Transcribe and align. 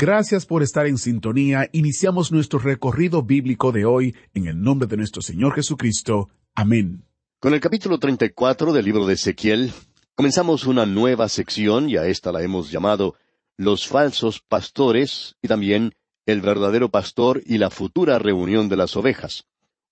Gracias 0.00 0.46
por 0.46 0.62
estar 0.62 0.86
en 0.86 0.96
sintonía. 0.96 1.68
Iniciamos 1.72 2.32
nuestro 2.32 2.58
recorrido 2.58 3.22
bíblico 3.22 3.70
de 3.70 3.84
hoy 3.84 4.16
en 4.32 4.46
el 4.46 4.58
nombre 4.58 4.88
de 4.88 4.96
nuestro 4.96 5.20
Señor 5.20 5.54
Jesucristo. 5.54 6.30
Amén. 6.54 7.04
Con 7.38 7.52
el 7.52 7.60
capítulo 7.60 7.98
34 7.98 8.72
del 8.72 8.82
libro 8.86 9.04
de 9.04 9.12
Ezequiel, 9.12 9.74
comenzamos 10.14 10.64
una 10.64 10.86
nueva 10.86 11.28
sección 11.28 11.90
y 11.90 11.98
a 11.98 12.06
esta 12.06 12.32
la 12.32 12.42
hemos 12.42 12.70
llamado 12.70 13.14
Los 13.58 13.86
falsos 13.86 14.40
pastores 14.40 15.36
y 15.42 15.48
también 15.48 15.92
El 16.24 16.40
verdadero 16.40 16.90
pastor 16.90 17.42
y 17.44 17.58
la 17.58 17.68
futura 17.68 18.18
reunión 18.18 18.70
de 18.70 18.78
las 18.78 18.96
ovejas. 18.96 19.44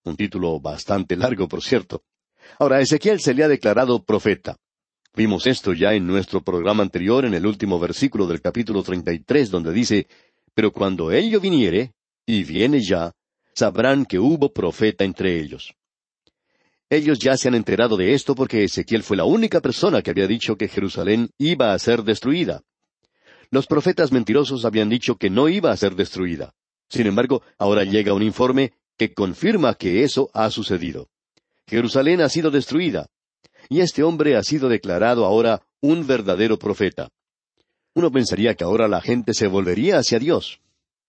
Un 0.05 0.17
título 0.17 0.59
bastante 0.59 1.17
largo, 1.17 1.49
por 1.49 1.63
cierto. 1.63 2.03
Ahora, 2.59 2.81
Ezequiel 2.81 3.21
se 3.21 3.35
le 3.35 3.45
ha 3.45 3.49
declarado 3.49 4.03
profeta. 4.03 4.57
Vimos 5.19 5.49
esto 5.49 5.73
ya 5.73 5.95
en 5.95 6.07
nuestro 6.07 6.43
programa 6.43 6.85
anterior 6.85 7.25
en 7.25 7.35
el 7.35 7.45
último 7.45 7.81
versículo 7.81 8.29
del 8.29 8.41
capítulo 8.41 8.85
33, 8.85 9.51
donde 9.51 9.73
dice, 9.73 10.07
Pero 10.55 10.71
cuando 10.71 11.11
ello 11.11 11.41
viniere, 11.41 11.93
y 12.25 12.45
viene 12.45 12.81
ya, 12.81 13.11
sabrán 13.53 14.07
que 14.07 14.21
hubo 14.21 14.53
profeta 14.53 15.03
entre 15.03 15.41
ellos. 15.41 15.75
Ellos 16.89 17.19
ya 17.19 17.37
se 17.37 17.49
han 17.49 17.57
enterado 17.57 17.97
de 17.97 18.15
esto 18.15 18.37
porque 18.37 18.63
Ezequiel 18.63 19.03
fue 19.03 19.17
la 19.17 19.25
única 19.25 19.61
persona 19.61 20.03
que 20.03 20.13
había 20.13 20.29
dicho 20.29 20.55
que 20.55 20.69
Jerusalén 20.69 21.31
iba 21.37 21.73
a 21.73 21.79
ser 21.81 22.05
destruida. 22.05 22.63
Los 23.51 23.67
profetas 23.67 24.13
mentirosos 24.13 24.65
habían 24.65 24.89
dicho 24.89 25.17
que 25.17 25.31
no 25.31 25.49
iba 25.49 25.73
a 25.73 25.77
ser 25.77 25.97
destruida. 25.97 26.55
Sin 26.89 27.09
embargo, 27.09 27.43
ahora 27.59 27.83
llega 27.83 28.15
un 28.15 28.23
informe 28.23 28.73
que 28.97 29.15
confirma 29.15 29.75
que 29.75 30.05
eso 30.05 30.31
ha 30.33 30.49
sucedido. 30.53 31.09
Jerusalén 31.67 32.21
ha 32.21 32.29
sido 32.29 32.53
destruida. 32.53 33.09
Y 33.69 33.81
este 33.81 34.03
hombre 34.03 34.37
ha 34.37 34.43
sido 34.43 34.69
declarado 34.69 35.25
ahora 35.25 35.63
un 35.81 36.07
verdadero 36.07 36.59
profeta. 36.59 37.09
Uno 37.95 38.11
pensaría 38.11 38.55
que 38.55 38.65
ahora 38.65 38.89
la 38.89 39.01
gente 39.01 39.35
se 39.35 39.47
volvería 39.47 39.99
hacia 39.99 40.19
Dios. 40.19 40.61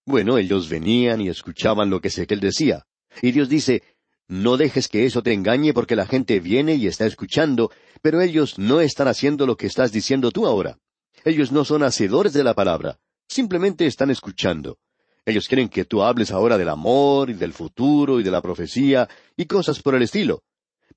Bueno, 0.05 0.38
ellos 0.38 0.69
venían 0.69 1.21
y 1.21 1.30
escuchaban 1.30 1.89
lo 1.89 2.02
que 2.02 2.07
Ezequiel 2.07 2.39
decía. 2.39 2.85
Y 3.21 3.31
Dios 3.31 3.47
dice, 3.47 3.83
no 4.27 4.57
dejes 4.57 4.87
que 4.87 5.05
eso 5.05 5.23
te 5.23 5.33
engañe 5.33 5.73
porque 5.73 5.95
la 5.95 6.05
gente 6.05 6.39
viene 6.39 6.75
y 6.75 6.87
está 6.87 7.05
escuchando, 7.05 7.71
pero 8.02 8.21
ellos 8.21 8.59
no 8.59 8.81
están 8.81 9.07
haciendo 9.07 9.45
lo 9.45 9.57
que 9.57 9.67
estás 9.67 9.91
diciendo 9.91 10.31
tú 10.31 10.45
ahora. 10.45 10.77
Ellos 11.25 11.52
no 11.52 11.65
son 11.65 11.83
hacedores 11.83 12.33
de 12.33 12.43
la 12.43 12.53
palabra, 12.53 12.99
simplemente 13.27 13.85
están 13.85 14.09
escuchando. 14.09 14.77
Ellos 15.25 15.47
quieren 15.47 15.69
que 15.69 15.85
tú 15.85 16.02
hables 16.02 16.31
ahora 16.31 16.57
del 16.57 16.69
amor 16.69 17.30
y 17.30 17.33
del 17.33 17.53
futuro 17.53 18.19
y 18.19 18.23
de 18.23 18.31
la 18.31 18.41
profecía 18.41 19.07
y 19.35 19.45
cosas 19.45 19.81
por 19.81 19.95
el 19.95 20.03
estilo. 20.03 20.43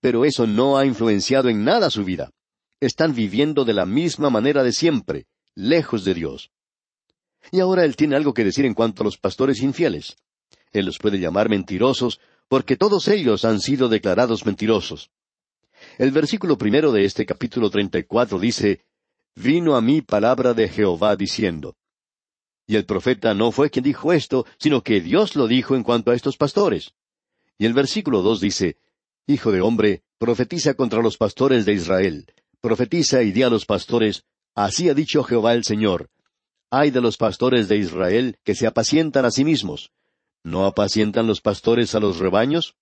Pero 0.03 0.25
eso 0.25 0.49
no 0.49 0.77
ha 0.77 0.85
influenciado 0.85 1.49
en 1.49 1.65
nada 1.65 1.89
su 1.89 2.05
vida. 2.05 2.33
Están 2.81 3.15
viviendo 3.15 3.65
de 3.65 3.73
la 3.73 3.87
misma 3.87 4.31
manera 4.31 4.65
de 4.65 4.73
siempre, 4.73 5.27
lejos 5.55 6.05
de 6.05 6.13
Dios. 6.13 6.51
Y 7.53 7.61
ahora 7.61 7.85
él 7.85 7.95
tiene 7.95 8.17
algo 8.17 8.35
que 8.35 8.45
decir 8.45 8.65
en 8.65 8.75
cuanto 8.75 9.03
a 9.03 9.05
los 9.05 9.17
pastores 9.17 9.63
infieles. 9.63 10.17
Él 10.73 10.87
los 10.87 10.99
puede 10.99 11.21
llamar 11.21 11.49
mentirosos 11.49 12.19
porque 12.49 12.77
todos 12.77 13.07
ellos 13.07 13.45
han 13.45 13.61
sido 13.61 13.89
declarados 13.89 14.45
mentirosos. 14.45 15.11
El 15.99 16.11
versículo 16.11 16.59
primero 16.59 16.91
de 16.91 17.05
este 17.05 17.25
capítulo 17.25 17.71
treinta 17.71 17.99
y 17.99 18.03
cuatro 18.03 18.41
dice, 18.41 18.85
Vino 19.37 19.77
a 19.77 19.81
mí 19.81 20.03
palabra 20.03 20.53
de 20.53 20.69
Jehová 20.69 21.15
diciendo. 21.15 21.77
Y 22.67 22.75
el 22.75 22.87
profeta 22.87 23.35
no 23.35 23.53
fue 23.53 23.71
quien 23.71 23.85
dijo 23.85 24.13
esto, 24.13 24.47
sino 24.59 24.83
que 24.83 25.01
Dios 25.01 25.37
lo 25.37 25.47
dijo 25.47 25.77
en 25.77 25.85
cuanto 25.85 26.11
a 26.11 26.17
estos 26.17 26.37
pastores. 26.37 26.93
Y 27.57 27.67
el 27.67 27.73
versículo 27.73 28.23
dos 28.23 28.41
dice, 28.41 28.77
Hijo 29.27 29.53
de 29.53 29.61
hombre, 29.61 30.03
profetiza 30.19 30.75
contra 30.75 31.01
los 31.01 31.17
pastores 31.17 31.65
de 31.65 31.75
Israel, 31.75 32.27
profetiza 32.61 33.23
y 33.23 33.33
di 33.33 33.43
a 33.43 33.51
los 33.51 33.67
pastores, 33.67 34.25
Así 34.55 34.89
ha 34.89 34.95
dicho 34.95 35.23
Jehová 35.23 35.55
el 35.55 35.65
Señor, 35.65 36.11
Hay 36.71 36.91
de 36.91 37.01
los 37.01 37.17
pastores 37.17 37.69
de 37.69 37.77
Israel 37.77 38.39
que 38.45 38.55
se 38.55 38.67
apacientan 38.67 39.25
a 39.25 39.31
sí 39.31 39.45
mismos, 39.45 39.93
¿No 40.45 40.67
apacientan 40.67 41.29
los 41.29 41.41
pastores 41.41 41.95
a 41.95 42.01
los 42.01 42.19
rebaños? 42.19 42.75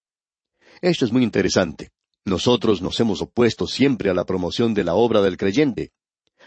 Esto 0.81 1.05
es 1.05 1.13
muy 1.13 1.23
interesante. 1.23 1.91
Nosotros 2.25 2.81
nos 2.81 2.99
hemos 3.01 3.21
opuesto 3.21 3.67
siempre 3.67 4.09
a 4.09 4.15
la 4.15 4.25
promoción 4.25 4.73
de 4.73 4.85
la 4.85 4.95
obra 4.95 5.21
del 5.21 5.37
creyente. 5.37 5.93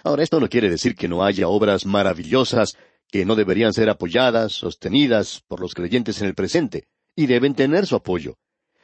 Ahora, 0.03 0.23
esto 0.23 0.39
no 0.39 0.49
quiere 0.49 0.69
decir 0.69 0.95
que 0.95 1.07
no 1.07 1.23
haya 1.23 1.47
obras 1.47 1.85
maravillosas 1.85 2.77
que 3.09 3.25
no 3.25 3.35
deberían 3.35 3.73
ser 3.73 3.89
apoyadas, 3.89 4.53
sostenidas 4.53 5.43
por 5.47 5.59
los 5.59 5.75
creyentes 5.75 6.19
en 6.21 6.27
el 6.27 6.33
presente, 6.33 6.87
y 7.15 7.27
deben 7.27 7.53
tener 7.53 7.85
su 7.85 7.95
apoyo. 7.95 8.37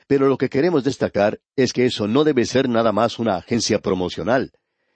Pero 0.10 0.28
lo 0.28 0.40
que 0.40 0.50
queremos 0.50 0.84
destacar 0.84 1.40
es 1.56 1.72
que 1.72 1.86
eso 1.86 2.08
no 2.08 2.24
debe 2.24 2.44
ser 2.44 2.68
nada 2.68 2.92
más 2.92 3.20
una 3.20 3.36
agencia 3.36 3.78
promocional. 3.78 4.52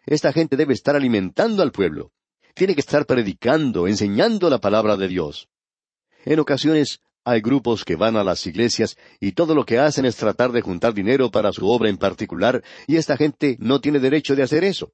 Esta 0.07 0.33
gente 0.33 0.57
debe 0.57 0.73
estar 0.73 0.95
alimentando 0.95 1.61
al 1.61 1.71
pueblo. 1.71 2.11
Tiene 2.55 2.73
que 2.73 2.81
estar 2.81 3.05
predicando, 3.05 3.87
enseñando 3.87 4.49
la 4.49 4.57
palabra 4.57 4.97
de 4.97 5.07
Dios. 5.07 5.49
En 6.25 6.39
ocasiones 6.39 6.99
hay 7.23 7.41
grupos 7.41 7.85
que 7.85 7.95
van 7.95 8.17
a 8.17 8.23
las 8.23 8.47
iglesias 8.47 8.97
y 9.19 9.33
todo 9.33 9.53
lo 9.53 9.67
que 9.67 9.77
hacen 9.77 10.05
es 10.05 10.15
tratar 10.15 10.51
de 10.51 10.61
juntar 10.61 10.95
dinero 10.95 11.29
para 11.29 11.51
su 11.51 11.69
obra 11.69 11.89
en 11.89 11.97
particular, 11.97 12.63
y 12.87 12.95
esta 12.95 13.15
gente 13.15 13.55
no 13.59 13.81
tiene 13.81 13.99
derecho 13.99 14.35
de 14.35 14.41
hacer 14.41 14.63
eso. 14.63 14.93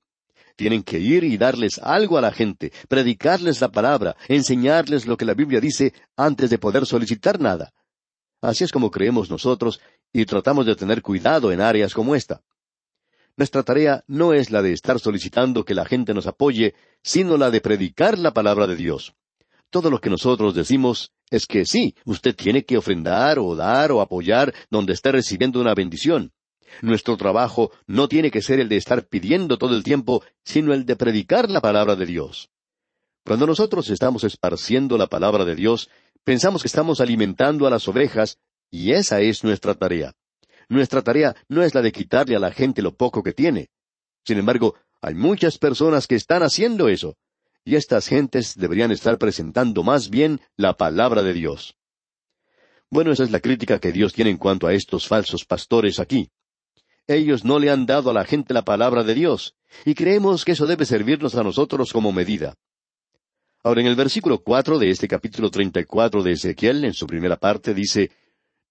Tienen 0.58 0.84
que 0.84 1.00
ir 1.00 1.24
y 1.24 1.38
darles 1.38 1.80
algo 1.80 2.18
a 2.18 2.22
la 2.22 2.34
gente, 2.34 2.74
predicarles 2.90 3.62
la 3.62 3.72
palabra, 3.72 4.18
enseñarles 4.28 5.08
lo 5.08 5.16
que 5.16 5.24
la 5.24 5.34
Biblia 5.34 5.62
dice 5.62 5.94
antes 6.18 6.50
de 6.50 6.58
poder 6.58 6.86
solicitar 6.86 7.40
nada. 7.40 7.72
Así 8.42 8.64
es 8.64 8.72
como 8.72 8.92
creemos 8.92 9.30
nosotros 9.30 9.80
y 10.14 10.26
tratamos 10.26 10.66
de 10.66 10.76
tener 10.76 11.02
cuidado 11.02 11.52
en 11.52 11.62
áreas 11.62 11.94
como 11.94 12.16
esta. 12.16 12.42
Nuestra 13.36 13.64
tarea 13.64 14.04
no 14.08 14.34
es 14.34 14.52
la 14.52 14.62
de 14.62 14.74
estar 14.74 15.00
solicitando 15.00 15.64
que 15.64 15.74
la 15.74 15.86
gente 15.86 16.14
nos 16.14 16.28
apoye, 16.28 16.74
sino 17.02 17.38
la 17.38 17.52
de 17.52 17.62
predicar 17.62 18.18
la 18.18 18.34
palabra 18.34 18.68
de 18.68 18.76
Dios. 18.76 19.14
Todo 19.70 19.90
lo 19.90 20.02
que 20.02 20.10
nosotros 20.10 20.56
decimos 20.56 21.14
es 21.30 21.46
que 21.46 21.66
sí, 21.66 21.96
usted 22.06 22.36
tiene 22.36 22.66
que 22.66 22.78
ofrendar 22.78 23.40
o 23.40 23.56
dar 23.56 23.92
o 23.92 24.02
apoyar 24.02 24.54
donde 24.70 24.94
esté 24.94 25.12
recibiendo 25.12 25.62
una 25.62 25.76
bendición. 25.76 26.34
Nuestro 26.82 27.18
trabajo 27.18 27.72
no 27.88 28.08
tiene 28.08 28.32
que 28.32 28.42
ser 28.42 28.60
el 28.60 28.70
de 28.70 28.78
estar 28.78 29.08
pidiendo 29.08 29.58
todo 29.58 29.76
el 29.76 29.84
tiempo, 29.84 30.24
sino 30.44 30.74
el 30.74 30.86
de 30.86 30.96
predicar 30.96 31.50
la 31.50 31.62
palabra 31.62 31.96
de 31.96 32.06
Dios. 32.06 32.50
Cuando 33.26 33.46
nosotros 33.46 33.90
estamos 33.90 34.24
esparciendo 34.24 34.98
la 34.98 35.08
palabra 35.08 35.46
de 35.46 35.56
Dios, 35.56 35.90
pensamos 36.24 36.62
que 36.62 36.68
estamos 36.68 37.02
alimentando 37.02 37.68
a 37.68 37.70
las 37.70 37.88
ovejas, 37.88 38.38
y 38.72 38.92
esa 38.92 39.22
es 39.22 39.44
nuestra 39.44 39.76
tarea. 39.76 40.14
Nuestra 40.68 41.02
tarea 41.02 41.36
no 41.48 41.64
es 41.64 41.74
la 41.74 41.82
de 41.82 41.92
quitarle 41.92 42.36
a 42.36 42.40
la 42.40 42.52
gente 42.52 42.82
lo 42.82 42.96
poco 42.96 43.24
que 43.24 43.34
tiene. 43.34 43.70
Sin 44.24 44.38
embargo, 44.38 44.76
hay 45.02 45.16
muchas 45.16 45.58
personas 45.58 46.08
que 46.08 46.16
están 46.16 46.44
haciendo 46.44 46.90
eso 46.90 47.16
y 47.70 47.76
estas 47.76 48.08
gentes 48.08 48.56
deberían 48.58 48.92
estar 48.92 49.18
presentando 49.18 49.84
más 49.84 50.10
bien 50.10 50.42
la 50.58 50.74
palabra 50.76 51.22
de 51.22 51.34
Dios. 51.34 51.76
Bueno, 52.90 53.12
esa 53.12 53.24
es 53.24 53.32
la 53.32 53.40
crítica 53.40 53.80
que 53.80 53.92
Dios 53.92 54.14
tiene 54.14 54.32
en 54.32 54.38
cuanto 54.38 54.66
a 54.66 54.74
estos 54.74 55.08
falsos 55.08 55.46
pastores 55.46 56.00
aquí. 56.00 56.30
Ellos 57.06 57.46
no 57.46 57.60
le 57.60 57.70
han 57.70 57.86
dado 57.86 58.10
a 58.10 58.14
la 58.14 58.26
gente 58.26 58.54
la 58.54 58.64
palabra 58.64 59.04
de 59.04 59.14
Dios, 59.14 59.56
y 59.86 59.94
creemos 59.94 60.46
que 60.46 60.54
eso 60.54 60.66
debe 60.66 60.86
servirnos 60.86 61.36
a 61.36 61.44
nosotros 61.44 61.94
como 61.94 62.12
medida. 62.12 62.56
Ahora, 63.64 63.82
en 63.82 63.88
el 63.88 63.96
versículo 63.96 64.40
cuatro 64.42 64.80
de 64.80 64.90
este 64.90 65.08
capítulo 65.08 65.52
treinta 65.52 65.82
y 65.82 65.84
cuatro 65.84 66.24
de 66.24 66.32
Ezequiel, 66.32 66.86
en 66.86 66.94
su 66.94 67.06
primera 67.06 67.36
parte, 67.36 67.74
dice 67.74 68.12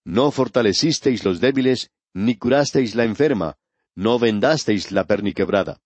No 0.04 0.30
fortalecisteis 0.30 1.24
los 1.24 1.40
débiles, 1.40 1.90
ni 2.14 2.36
curasteis 2.36 2.94
la 2.94 3.04
enferma, 3.04 3.58
no 3.94 4.18
vendasteis 4.18 4.90
la 4.90 5.04
perniquebrada. 5.04 5.80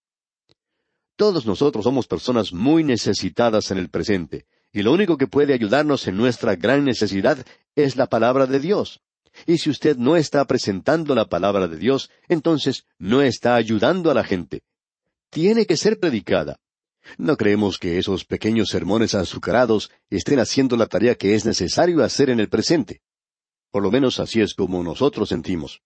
Todos 1.16 1.46
nosotros 1.46 1.84
somos 1.84 2.06
personas 2.06 2.52
muy 2.52 2.84
necesitadas 2.84 3.70
en 3.72 3.78
el 3.78 3.90
presente, 3.90 4.46
y 4.72 4.82
lo 4.82 4.93
único 4.93 5.19
que 5.19 5.26
puede 5.26 5.52
ayudarnos 5.52 6.06
en 6.06 6.16
nuestra 6.16 6.54
gran 6.54 6.84
necesidad 6.84 7.44
es 7.75 7.96
la 7.96 8.06
palabra 8.06 8.46
de 8.46 8.60
Dios. 8.60 9.00
Y 9.46 9.58
si 9.58 9.70
usted 9.70 9.96
no 9.96 10.16
está 10.16 10.44
presentando 10.44 11.14
la 11.14 11.26
palabra 11.26 11.66
de 11.66 11.76
Dios, 11.76 12.10
entonces 12.28 12.87
no 12.99 13.20
está 13.20 13.56
ayudando 13.56 14.10
a 14.10 14.14
la 14.14 14.25
gente. 14.25 14.62
Tiene 15.31 15.66
que 15.66 15.76
ser 15.76 15.99
predicada. 15.99 16.60
No 17.19 17.37
creemos 17.37 17.78
que 17.78 17.99
esos 17.99 18.25
pequeños 18.25 18.69
sermones 18.69 19.14
azucarados 19.14 19.90
estén 20.10 20.38
haciendo 20.38 20.76
la 20.76 20.87
tarea 20.87 21.14
que 21.14 21.34
es 21.34 21.44
necesario 21.44 22.02
hacer 22.02 22.31
en 22.31 22.40
el 22.40 22.49
presente. 22.49 23.02
Por 23.70 23.82
lo 23.82 23.90
menos 23.90 24.20
así 24.20 24.40
es 24.40 24.54
como 24.54 24.82
nosotros 24.82 25.28
sentimos. 25.28 25.82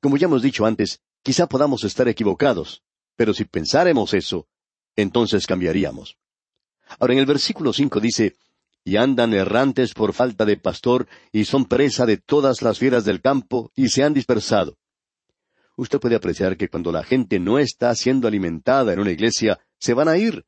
Como 0.00 0.16
ya 0.16 0.26
hemos 0.26 0.42
dicho 0.42 0.66
antes, 0.66 1.00
quizá 1.22 1.46
podamos 1.46 1.84
estar 1.84 2.08
equivocados, 2.08 2.82
pero 3.16 3.32
si 3.32 3.44
pensáremos 3.44 4.14
eso, 4.14 4.46
entonces 4.96 5.46
cambiaríamos. 5.46 6.16
Ahora 6.98 7.14
en 7.14 7.20
el 7.20 7.26
versículo 7.26 7.72
cinco 7.72 8.00
dice, 8.00 8.36
y 8.84 8.96
andan 8.96 9.32
errantes 9.32 9.94
por 9.94 10.12
falta 10.12 10.44
de 10.44 10.58
pastor, 10.58 11.08
y 11.32 11.46
son 11.46 11.64
presa 11.64 12.04
de 12.04 12.18
todas 12.18 12.60
las 12.60 12.78
fieras 12.78 13.04
del 13.04 13.22
campo, 13.22 13.72
y 13.74 13.88
se 13.88 14.04
han 14.04 14.12
dispersado. 14.12 14.76
Usted 15.76 15.98
puede 15.98 16.14
apreciar 16.14 16.56
que 16.56 16.68
cuando 16.68 16.92
la 16.92 17.02
gente 17.02 17.40
no 17.40 17.58
está 17.58 17.94
siendo 17.94 18.28
alimentada 18.28 18.92
en 18.92 19.00
una 19.00 19.10
iglesia, 19.10 19.58
se 19.78 19.94
van 19.94 20.08
a 20.08 20.16
ir. 20.16 20.44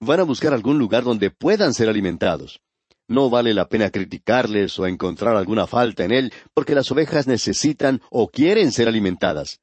Van 0.00 0.20
a 0.20 0.24
buscar 0.24 0.54
algún 0.54 0.78
lugar 0.78 1.04
donde 1.04 1.30
puedan 1.30 1.74
ser 1.74 1.88
alimentados. 1.88 2.60
No 3.06 3.28
vale 3.28 3.52
la 3.54 3.68
pena 3.68 3.90
criticarles 3.90 4.78
o 4.78 4.86
encontrar 4.86 5.36
alguna 5.36 5.66
falta 5.66 6.04
en 6.04 6.12
él, 6.12 6.32
porque 6.54 6.74
las 6.74 6.90
ovejas 6.90 7.26
necesitan 7.26 8.00
o 8.10 8.28
quieren 8.28 8.72
ser 8.72 8.88
alimentadas. 8.88 9.60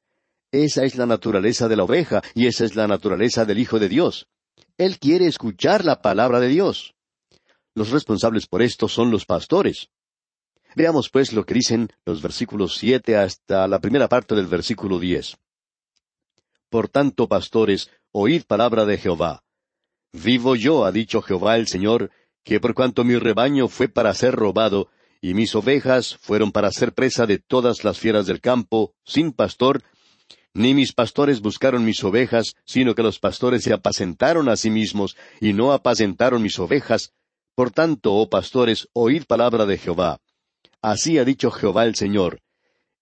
Esa 0.52 0.84
es 0.84 0.96
la 0.96 1.06
naturaleza 1.06 1.68
de 1.68 1.76
la 1.76 1.84
oveja 1.84 2.22
y 2.34 2.46
esa 2.46 2.64
es 2.64 2.76
la 2.76 2.86
naturaleza 2.86 3.44
del 3.44 3.58
Hijo 3.58 3.78
de 3.78 3.88
Dios. 3.88 4.28
Él 4.76 4.98
quiere 4.98 5.26
escuchar 5.26 5.84
la 5.84 6.00
palabra 6.00 6.40
de 6.40 6.48
Dios. 6.48 6.94
Los 7.74 7.90
responsables 7.90 8.46
por 8.46 8.62
esto 8.62 8.88
son 8.88 9.10
los 9.10 9.24
pastores. 9.26 9.90
Veamos 10.74 11.10
pues 11.10 11.32
lo 11.32 11.44
que 11.44 11.54
dicen 11.54 11.88
los 12.04 12.22
versículos 12.22 12.76
siete 12.76 13.16
hasta 13.16 13.66
la 13.66 13.80
primera 13.80 14.08
parte 14.08 14.34
del 14.34 14.46
versículo 14.46 14.98
diez. 14.98 15.36
Por 16.70 16.88
tanto, 16.88 17.28
pastores, 17.28 17.90
oíd 18.12 18.44
palabra 18.44 18.84
de 18.84 18.98
Jehová. 18.98 19.42
Vivo 20.12 20.56
yo, 20.56 20.84
ha 20.84 20.92
dicho 20.92 21.22
Jehová 21.22 21.56
el 21.56 21.68
Señor, 21.68 22.10
que 22.44 22.60
por 22.60 22.74
cuanto 22.74 23.04
mi 23.04 23.16
rebaño 23.16 23.68
fue 23.68 23.88
para 23.88 24.14
ser 24.14 24.34
robado, 24.34 24.88
y 25.20 25.34
mis 25.34 25.54
ovejas 25.54 26.16
fueron 26.16 26.52
para 26.52 26.70
ser 26.70 26.94
presa 26.94 27.26
de 27.26 27.38
todas 27.38 27.84
las 27.84 27.98
fieras 27.98 28.26
del 28.26 28.40
campo, 28.40 28.94
sin 29.04 29.32
pastor, 29.32 29.82
ni 30.54 30.74
mis 30.74 30.92
pastores 30.92 31.40
buscaron 31.40 31.84
mis 31.84 32.02
ovejas, 32.02 32.54
sino 32.64 32.94
que 32.94 33.02
los 33.02 33.18
pastores 33.18 33.62
se 33.62 33.72
apacentaron 33.72 34.48
a 34.48 34.56
sí 34.56 34.70
mismos, 34.70 35.16
y 35.40 35.52
no 35.52 35.72
apacentaron 35.72 36.42
mis 36.42 36.58
ovejas. 36.58 37.12
Por 37.54 37.70
tanto, 37.70 38.14
oh 38.14 38.28
pastores, 38.28 38.88
oíd 38.92 39.24
palabra 39.24 39.66
de 39.66 39.78
Jehová. 39.78 40.18
Así 40.80 41.18
ha 41.18 41.24
dicho 41.24 41.50
Jehová 41.50 41.84
el 41.84 41.94
Señor. 41.94 42.40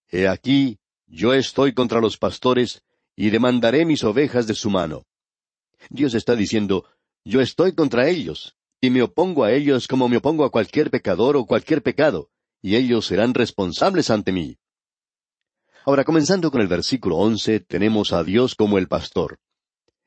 He 0.09 0.27
aquí, 0.27 0.79
yo 1.05 1.33
estoy 1.33 1.73
contra 1.73 2.01
los 2.01 2.17
pastores, 2.17 2.83
y 3.17 3.31
demandaré 3.31 3.83
mis 3.83 4.03
ovejas 4.03 4.47
de 4.47 4.53
su 4.53 4.69
mano. 4.69 5.05
Dios 5.89 6.13
está 6.13 6.35
diciendo, 6.35 6.85
yo 7.25 7.41
estoy 7.41 7.73
contra 7.73 8.07
ellos, 8.07 8.55
y 8.79 8.91
me 8.91 9.01
opongo 9.01 9.43
a 9.43 9.51
ellos 9.51 9.87
como 9.87 10.07
me 10.07 10.17
opongo 10.17 10.45
a 10.45 10.51
cualquier 10.51 10.91
pecador 10.91 11.35
o 11.35 11.45
cualquier 11.45 11.81
pecado, 11.81 12.29
y 12.61 12.75
ellos 12.75 13.07
serán 13.07 13.33
responsables 13.33 14.11
ante 14.11 14.31
mí. 14.31 14.57
Ahora, 15.85 16.03
comenzando 16.03 16.51
con 16.51 16.61
el 16.61 16.67
versículo 16.67 17.17
once, 17.17 17.59
tenemos 17.59 18.13
a 18.13 18.23
Dios 18.23 18.55
como 18.55 18.77
el 18.77 18.87
pastor. 18.87 19.39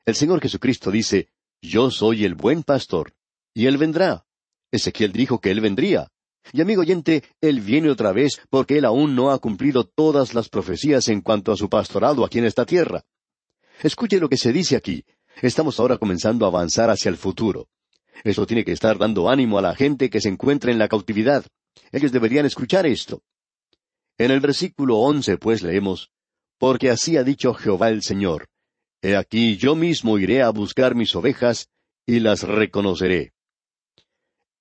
El 0.05 0.15
Señor 0.15 0.39
Jesucristo 0.39 0.89
dice, 0.89 1.29
Yo 1.61 1.91
soy 1.91 2.23
el 2.23 2.35
buen 2.35 2.63
pastor, 2.63 3.13
y 3.53 3.65
Él 3.65 3.77
vendrá. 3.77 4.25
Ezequiel 4.71 5.11
dijo 5.11 5.41
que 5.41 5.51
Él 5.51 5.59
vendría. 5.59 6.11
Y 6.53 6.61
amigo 6.61 6.81
oyente, 6.81 7.23
Él 7.39 7.61
viene 7.61 7.89
otra 7.89 8.11
vez 8.11 8.41
porque 8.49 8.77
Él 8.77 8.85
aún 8.85 9.15
no 9.15 9.31
ha 9.31 9.39
cumplido 9.39 9.83
todas 9.83 10.33
las 10.33 10.49
profecías 10.49 11.07
en 11.07 11.21
cuanto 11.21 11.51
a 11.51 11.57
su 11.57 11.69
pastorado 11.69 12.25
aquí 12.25 12.39
en 12.39 12.45
esta 12.45 12.65
tierra. 12.65 13.03
Escuche 13.81 14.19
lo 14.19 14.29
que 14.29 14.37
se 14.37 14.51
dice 14.51 14.75
aquí. 14.75 15.05
Estamos 15.41 15.79
ahora 15.79 15.97
comenzando 15.97 16.45
a 16.45 16.49
avanzar 16.49 16.89
hacia 16.89 17.09
el 17.09 17.17
futuro. 17.17 17.67
Esto 18.23 18.45
tiene 18.45 18.65
que 18.65 18.73
estar 18.73 18.97
dando 18.97 19.29
ánimo 19.29 19.57
a 19.57 19.61
la 19.61 19.75
gente 19.75 20.09
que 20.09 20.21
se 20.21 20.29
encuentra 20.29 20.71
en 20.71 20.77
la 20.77 20.87
cautividad. 20.87 21.45
Ellos 21.91 22.11
deberían 22.11 22.45
escuchar 22.45 22.85
esto. 22.85 23.23
En 24.17 24.29
el 24.29 24.39
versículo 24.39 24.97
once, 24.97 25.37
pues, 25.37 25.63
leemos, 25.63 26.11
Porque 26.57 26.91
así 26.91 27.17
ha 27.17 27.23
dicho 27.23 27.53
Jehová 27.53 27.89
el 27.89 28.03
Señor, 28.03 28.49
He 29.01 29.15
aquí 29.15 29.57
yo 29.57 29.75
mismo 29.75 30.19
iré 30.19 30.43
a 30.43 30.51
buscar 30.51 30.93
mis 30.93 31.15
ovejas, 31.15 31.69
y 32.05 32.19
las 32.19 32.43
reconoceré. 32.43 33.33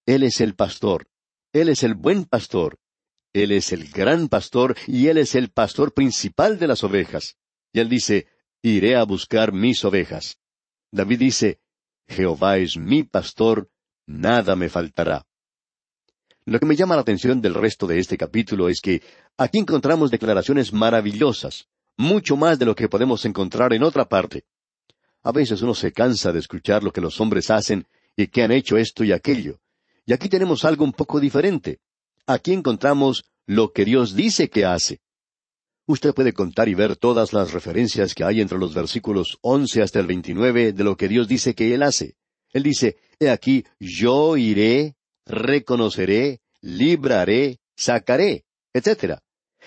Él 0.07 0.23
es 0.23 0.41
el 0.41 0.55
pastor, 0.55 1.10
Él 1.53 1.69
es 1.69 1.83
el 1.83 1.95
buen 1.95 2.25
pastor, 2.25 2.79
Él 3.33 3.51
es 3.53 3.73
el 3.73 3.89
gran 3.91 4.29
pastor, 4.29 4.77
y 4.87 5.09
Él 5.09 5.19
es 5.19 5.35
el 5.35 5.51
pastor 5.51 5.93
principal 5.93 6.59
de 6.59 6.69
las 6.69 6.85
ovejas. 6.85 7.37
Y 7.73 7.81
Él 7.81 7.89
dice, 7.89 8.27
Iré 8.63 8.97
a 8.97 9.05
buscar 9.05 9.53
mis 9.53 9.85
ovejas. 9.85 10.39
David 10.93 11.19
dice, 11.19 11.61
Jehová 12.07 12.59
es 12.59 12.77
mi 12.77 13.05
pastor, 13.05 13.71
nada 14.07 14.55
me 14.55 14.69
faltará. 14.69 15.27
Lo 16.45 16.59
que 16.61 16.67
me 16.67 16.77
llama 16.77 16.95
la 16.95 17.03
atención 17.03 17.41
del 17.41 17.55
resto 17.55 17.87
de 17.87 17.99
este 17.99 18.19
capítulo 18.19 18.69
es 18.69 18.81
que 18.81 19.03
aquí 19.39 19.59
encontramos 19.59 20.11
declaraciones 20.11 20.73
maravillosas, 20.73 21.69
mucho 21.97 22.37
más 22.37 22.59
de 22.59 22.67
lo 22.67 22.75
que 22.75 22.89
podemos 22.89 23.25
encontrar 23.25 23.73
en 23.73 23.83
otra 23.83 24.09
parte. 24.09 24.45
A 25.23 25.33
veces 25.33 25.63
uno 25.63 25.75
se 25.75 25.93
cansa 25.93 26.33
de 26.33 26.41
escuchar 26.41 26.83
lo 26.83 26.93
que 26.93 27.01
los 27.01 27.21
hombres 27.21 27.51
hacen 27.51 27.87
y 28.17 28.27
que 28.27 28.43
han 28.43 28.53
hecho 28.53 28.77
esto 28.77 29.05
y 29.05 29.13
aquello. 29.13 29.61
Y 30.11 30.13
aquí 30.13 30.29
tenemos 30.29 30.65
algo 30.65 30.83
un 30.83 30.93
poco 30.93 31.21
diferente. 31.21 31.79
Aquí 32.27 32.53
encontramos 32.53 33.23
lo 33.47 33.71
que 33.71 33.85
Dios 33.85 34.17
dice 34.17 34.51
que 34.51 34.65
hace. 34.65 34.99
Usted 35.87 36.13
puede 36.13 36.33
contar 36.33 36.69
y 36.69 36.75
ver 36.75 36.97
todas 36.97 37.33
las 37.33 37.53
referencias 37.53 38.13
que 38.13 38.25
hay 38.25 38.41
entre 38.41 38.59
los 38.59 38.75
versículos 38.75 39.39
once 39.41 39.83
hasta 39.83 40.01
el 40.01 40.09
veintinueve 40.09 40.73
de 40.73 40.83
lo 40.83 40.97
que 40.97 41.07
Dios 41.07 41.29
dice 41.29 41.55
que 41.55 41.73
Él 41.73 41.85
hace. 41.85 42.17
Él 42.53 42.65
dice, 42.65 42.97
He 43.21 43.31
aquí, 43.31 43.65
yo 43.79 44.37
iré 44.37 44.97
reconoceré, 45.27 46.41
libraré, 46.61 47.61
sacaré, 47.77 48.47
etc. 48.75 49.21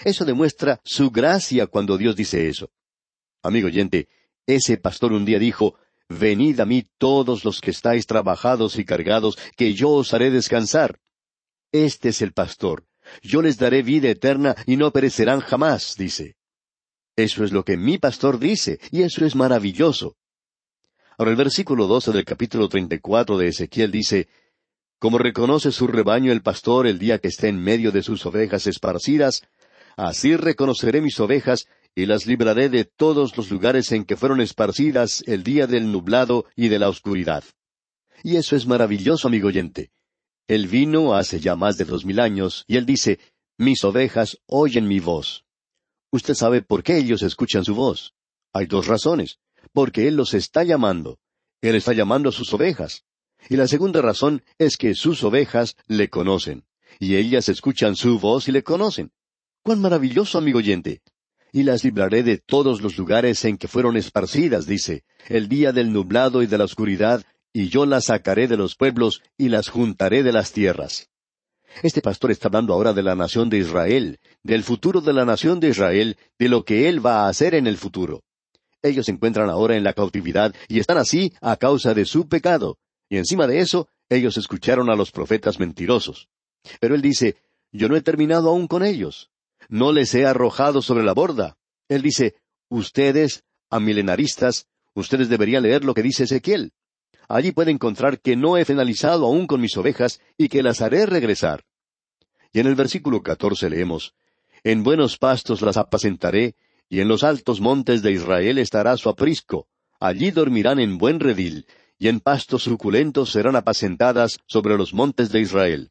Eso 0.04 0.25
demuestra 0.25 0.81
su 0.84 1.10
gracia 1.10 1.68
cuando 1.68 1.98
Dios 1.98 2.18
dice 2.18 2.50
eso. 2.50 2.69
Amigo 3.44 3.68
oyente, 3.68 4.10
ese 4.45 4.75
pastor 4.75 5.13
un 5.13 5.24
día 5.24 5.40
dijo, 5.40 5.75
Venid 6.09 6.59
a 6.59 6.65
mí 6.65 6.88
todos 6.97 7.45
los 7.45 7.61
que 7.61 7.71
estáis 7.71 8.05
trabajados 8.05 8.77
y 8.77 8.85
cargados, 8.85 9.38
que 9.55 9.73
yo 9.73 9.89
os 9.89 10.13
haré 10.13 10.31
descansar. 10.31 11.00
Este 11.71 12.09
es 12.09 12.21
el 12.21 12.33
pastor. 12.33 12.85
Yo 13.21 13.41
les 13.41 13.57
daré 13.57 13.81
vida 13.83 14.09
eterna 14.09 14.55
y 14.65 14.77
no 14.77 14.91
perecerán 14.91 15.39
jamás, 15.39 15.95
dice. 15.97 16.35
Eso 17.15 17.44
es 17.44 17.51
lo 17.51 17.63
que 17.63 17.77
mi 17.77 17.97
pastor 17.97 18.39
dice, 18.39 18.79
y 18.91 19.03
eso 19.03 19.25
es 19.25 19.35
maravilloso. 19.35 20.15
Ahora 21.17 21.31
el 21.31 21.38
versículo 21.38 21.88
doce 21.88 22.11
del 22.11 22.25
capítulo 22.25 22.67
treinta 22.69 22.95
y 22.95 22.99
cuatro 22.99 23.38
de 23.38 23.49
Ezequiel 23.49 23.91
dice, 23.91 24.27
como 24.97 25.17
reconoce 25.17 25.71
su 25.71 25.85
rebaño 25.88 26.31
el 26.31 26.41
pastor 26.41 26.88
el 26.88 26.97
día 26.97 27.19
que 27.19 27.27
esté 27.27 27.49
en 27.49 27.61
medio 27.61 27.91
de 27.91 28.01
sus 28.01 28.25
ovejas 28.25 28.65
esparcidas, 28.67 29.44
así 29.95 30.35
reconoceré 30.35 31.01
mis 31.01 31.19
ovejas 31.19 31.67
y 31.95 32.06
las 32.06 32.25
libraré 32.25 32.69
de 32.69 32.86
todos 32.86 33.38
los 33.38 33.51
lugares 33.51 33.92
en 33.92 34.06
que 34.06 34.18
fueron 34.18 34.42
esparcidas 34.42 35.24
el 35.28 35.44
día 35.44 35.68
del 35.68 35.92
nublado 35.92 36.45
y 36.56 36.68
de 36.69 36.80
la 36.80 36.90
oscuridad. 36.90 37.44
Y 38.24 38.38
eso 38.38 38.56
es 38.56 38.66
maravilloso, 38.66 39.28
amigo 39.28 39.50
oyente. 39.50 39.92
Él 40.48 40.68
vino 40.68 41.13
hace 41.16 41.40
ya 41.40 41.56
más 41.56 41.78
de 41.78 41.85
dos 41.85 42.06
mil 42.06 42.19
años, 42.19 42.66
y 42.68 42.78
él 42.78 42.85
dice, 42.85 43.19
Mis 43.57 43.83
ovejas 43.83 44.38
oyen 44.45 44.88
mi 44.88 45.00
voz. 45.00 45.45
Usted 46.12 46.33
sabe 46.33 46.62
por 46.62 46.83
qué 46.83 46.97
ellos 46.97 47.21
escuchan 47.23 47.66
su 47.66 47.76
voz. 47.76 48.14
Hay 48.54 48.66
dos 48.68 48.88
razones. 48.88 49.40
Porque 49.71 50.07
Él 50.07 50.16
los 50.16 50.33
está 50.33 50.64
llamando. 50.64 51.19
Él 51.62 51.76
está 51.76 51.94
llamando 51.94 52.30
a 52.30 52.31
sus 52.31 52.54
ovejas. 52.54 53.04
Y 53.50 53.56
la 53.56 53.68
segunda 53.68 54.02
razón 54.02 54.44
es 54.57 54.78
que 54.78 54.95
sus 54.95 55.23
ovejas 55.23 55.76
le 55.88 56.09
conocen, 56.09 56.66
y 57.00 57.16
ellas 57.16 57.50
escuchan 57.50 57.95
su 57.95 58.19
voz 58.19 58.47
y 58.47 58.52
le 58.52 58.64
conocen. 58.64 59.12
¡Cuán 59.64 59.81
maravilloso, 59.81 60.38
amigo 60.38 60.59
oyente! 60.59 61.02
Y 61.54 61.64
las 61.64 61.83
libraré 61.83 62.24
de 62.24 62.40
todos 62.40 62.81
los 62.81 62.98
lugares 62.98 63.45
en 63.45 63.57
que 63.57 63.68
fueron 63.68 63.95
esparcidas, 63.95 64.66
dice, 64.66 65.06
el 65.30 65.48
día 65.48 65.72
del 65.72 65.94
nublado 65.94 66.42
y 66.42 66.48
de 66.48 66.57
la 66.57 66.66
oscuridad, 66.66 67.24
y 67.54 67.69
yo 67.69 67.86
las 67.86 68.06
sacaré 68.06 68.48
de 68.48 68.57
los 68.57 68.76
pueblos 68.76 69.22
y 69.38 69.50
las 69.50 69.69
juntaré 69.69 70.24
de 70.24 70.31
las 70.31 70.52
tierras. 70.52 71.10
Este 71.83 72.02
pastor 72.02 72.31
está 72.31 72.48
hablando 72.48 72.74
ahora 72.74 72.92
de 72.94 73.04
la 73.04 73.16
nación 73.16 73.50
de 73.50 73.60
Israel, 73.60 74.19
del 74.42 74.64
futuro 74.64 75.00
de 75.00 75.14
la 75.14 75.26
nación 75.26 75.60
de 75.60 75.69
Israel, 75.69 76.18
de 76.40 76.50
lo 76.50 76.66
que 76.66 76.90
él 76.90 77.06
va 77.06 77.26
a 77.26 77.30
hacer 77.30 77.54
en 77.54 77.68
el 77.68 77.78
futuro. 77.78 78.24
Ellos 78.81 79.06
se 79.06 79.12
encuentran 79.12 79.50
ahora 79.50 79.78
en 79.78 79.83
la 79.83 79.94
cautividad 79.94 80.54
y 80.68 80.80
están 80.80 80.98
así 80.98 81.33
a 81.40 81.56
causa 81.57 81.94
de 81.94 82.06
su 82.06 82.28
pecado, 82.28 82.80
y 83.10 83.18
encima 83.18 83.45
de 83.45 83.60
eso, 83.60 83.88
ellos 84.10 84.38
escucharon 84.38 84.90
a 84.90 84.95
los 84.95 85.12
profetas 85.12 85.60
mentirosos. 85.60 86.30
Pero 86.80 86.95
él 86.95 87.02
dice, 87.04 87.38
yo 87.72 87.90
no 87.90 87.95
he 87.95 88.02
terminado 88.02 88.50
aún 88.50 88.68
con 88.68 88.83
ellos. 88.83 89.30
No 89.73 89.92
les 89.92 90.13
he 90.13 90.27
arrojado 90.27 90.83
sobre 90.83 91.03
la 91.03 91.15
borda. 91.15 91.57
Él 91.89 92.03
dice, 92.03 92.35
ustedes, 92.69 93.44
amilenaristas, 93.71 94.68
ustedes 94.94 95.30
deberían 95.30 95.63
leer 95.63 95.83
lo 95.83 95.95
que 95.95 96.03
dice 96.03 96.25
Ezequiel. 96.25 96.73
Allí 97.27 97.53
puede 97.53 97.71
encontrar 97.71 98.21
que 98.21 98.35
no 98.35 98.56
he 98.56 98.65
finalizado 98.65 99.25
aún 99.25 99.47
con 99.47 99.59
mis 99.59 99.75
ovejas 99.75 100.21
y 100.37 100.47
que 100.47 100.61
las 100.61 100.83
haré 100.83 101.07
regresar. 101.07 101.63
Y 102.51 102.59
en 102.59 102.68
el 102.68 102.75
versículo 102.75 103.23
catorce 103.23 103.68
leemos, 103.68 104.13
En 104.63 104.83
buenos 104.83 105.18
pastos 105.18 105.63
las 105.63 105.77
apacentaré, 105.77 106.56
y 106.87 106.99
en 106.99 107.07
los 107.07 107.23
altos 107.23 107.59
montes 107.59 108.03
de 108.03 108.11
Israel 108.11 108.59
estará 108.59 108.95
su 108.95 109.09
aprisco. 109.09 109.68
Allí 109.99 110.30
dormirán 110.30 110.80
en 110.80 110.99
buen 110.99 111.19
redil, 111.19 111.65
y 111.97 112.09
en 112.09 112.19
pastos 112.19 112.61
suculentos 112.61 113.31
serán 113.31 113.56
apacentadas 113.56 114.37
sobre 114.45 114.77
los 114.77 114.94
montes 114.94 115.31
de 115.31 115.39
Israel. 115.39 115.89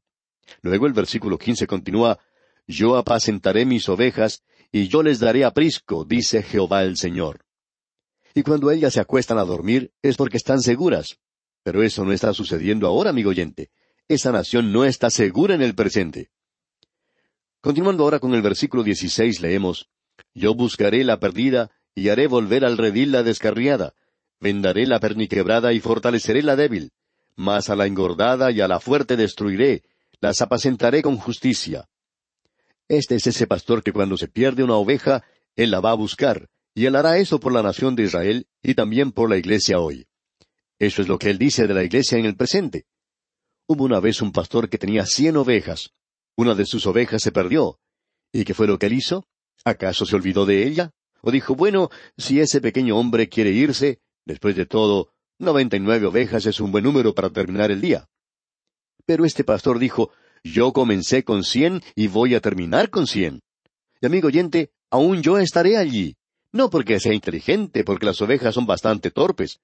Luego 0.60 0.86
el 0.86 0.92
versículo 0.92 1.36
quince 1.36 1.66
continúa, 1.66 2.20
Yo 2.66 2.97
apacentaré 2.97 3.64
mis 3.66 3.88
ovejas, 3.88 4.42
y 4.71 4.88
yo 4.88 5.02
les 5.02 5.21
daré 5.21 5.45
aprisco, 5.45 6.04
dice 6.04 6.42
Jehová 6.42 6.83
el 6.83 6.97
Señor. 6.97 7.45
Y 8.35 8.42
cuando 8.42 8.71
ellas 8.71 8.95
se 8.95 9.00
acuestan 9.00 9.38
a 9.38 9.45
dormir, 9.45 9.92
es 10.00 10.16
porque 10.16 10.38
están 10.38 10.61
seguras. 10.61 11.19
Pero 11.62 11.83
eso 11.83 12.04
no 12.04 12.12
está 12.12 12.33
sucediendo 12.33 12.87
ahora, 12.87 13.11
amigo 13.11 13.31
oyente. 13.31 13.71
Esa 14.09 14.33
nación 14.33 14.73
no 14.73 14.85
está 14.85 15.11
segura 15.11 15.54
en 15.54 15.62
el 15.62 15.75
presente. 15.75 16.31
Continuando 17.61 18.04
ahora 18.04 18.19
con 18.19 18.35
el 18.35 18.42
versículo 18.42 18.83
16 18.83 19.40
leemos, 19.40 19.88
Yo 20.35 20.54
buscaré 20.54 21.04
la 21.04 21.21
perdida 21.21 21.71
y 21.95 22.09
haré 22.09 22.26
volver 22.26 22.64
al 22.64 22.78
redil 22.78 23.12
la 23.12 23.23
descarriada. 23.23 23.95
Vendaré 24.40 24.87
la 24.87 24.99
perniquebrada 24.99 25.73
y 25.73 25.81
fortaleceré 25.81 26.42
la 26.42 26.57
débil. 26.57 26.90
Mas 27.37 27.71
a 27.71 27.76
la 27.76 27.87
engordada 27.87 28.50
y 28.50 28.61
a 28.61 28.69
la 28.69 28.81
fuerte 28.81 29.16
destruiré, 29.16 29.85
las 30.21 30.42
apacentaré 30.42 31.02
con 31.02 31.16
justicia. 31.16 31.88
Este 32.92 33.14
es 33.14 33.26
ese 33.26 33.46
pastor 33.46 33.82
que 33.82 33.90
cuando 33.90 34.18
se 34.18 34.28
pierde 34.28 34.62
una 34.62 34.75
oveja, 34.75 35.25
él 35.56 35.70
la 35.70 35.80
va 35.80 35.92
a 35.92 35.94
buscar, 35.94 36.50
y 36.75 36.84
él 36.84 36.94
hará 36.94 37.16
eso 37.16 37.40
por 37.40 37.50
la 37.50 37.62
nación 37.62 37.96
de 37.96 38.02
Israel 38.02 38.46
y 38.62 38.75
también 38.75 39.12
por 39.12 39.30
la 39.30 39.38
iglesia 39.38 39.80
hoy. 39.80 40.08
Eso 40.78 41.00
es 41.00 41.08
lo 41.08 41.18
que 41.18 41.30
él 41.30 41.38
dice 41.38 41.66
de 41.66 41.72
la 41.72 41.84
iglesia 41.84 42.18
en 42.18 42.26
el 42.26 42.37
presente. 42.37 42.84
Hubo 43.66 43.84
una 43.84 43.99
vez 43.99 44.20
un 44.20 44.30
pastor 44.30 44.68
que 44.68 44.76
tenía 44.76 45.06
cien 45.06 45.38
ovejas. 45.38 45.94
Una 46.37 46.54
de 46.54 46.66
sus 46.66 46.87
ovejas 46.87 47.22
se 47.22 47.32
perdió. 47.32 47.80
¿Y 48.30 48.44
qué 48.44 48.52
fue 48.52 48.66
lo 48.66 48.78
que 48.78 48.88
él 48.88 48.92
hizo? 48.92 49.26
¿Acaso 49.64 50.04
se 50.04 50.14
olvidó 50.14 50.44
de 50.44 50.66
ella? 50.66 50.90
¿O 51.22 51.30
dijo, 51.30 51.54
bueno, 51.54 51.88
si 52.18 52.40
ese 52.40 52.61
pequeño 52.61 52.99
hombre 52.99 53.30
quiere 53.30 53.52
irse, 53.52 54.02
después 54.26 54.54
de 54.54 54.66
todo, 54.66 55.14
noventa 55.38 55.78
y 55.78 55.80
nueve 55.80 56.04
ovejas 56.04 56.44
es 56.44 56.61
un 56.61 56.70
buen 56.70 56.84
número 56.84 57.14
para 57.14 57.30
terminar 57.30 57.70
el 57.70 57.80
día? 57.80 58.11
Pero 59.06 59.25
este 59.25 59.44
pastor 59.44 59.78
dijo, 59.78 60.11
yo 60.44 60.72
comencé 60.72 61.25
con 61.25 61.44
cien 61.44 61.82
y 61.94 62.08
voy 62.08 62.34
a 62.34 62.40
terminar 62.40 62.90
con 62.90 63.06
cien. 63.06 63.40
Y 64.00 64.06
amigo 64.06 64.28
oyente, 64.28 64.72
aún 64.90 65.22
yo 65.22 65.38
estaré 65.38 65.76
allí. 65.76 66.16
No 66.52 66.68
porque 66.68 67.00
sea 67.00 67.14
inteligente, 67.14 67.84
porque 67.84 68.06
las 68.06 68.20
ovejas 68.20 68.54
son 68.54 68.66
bastante 68.66 69.11
torpes, 69.11 69.61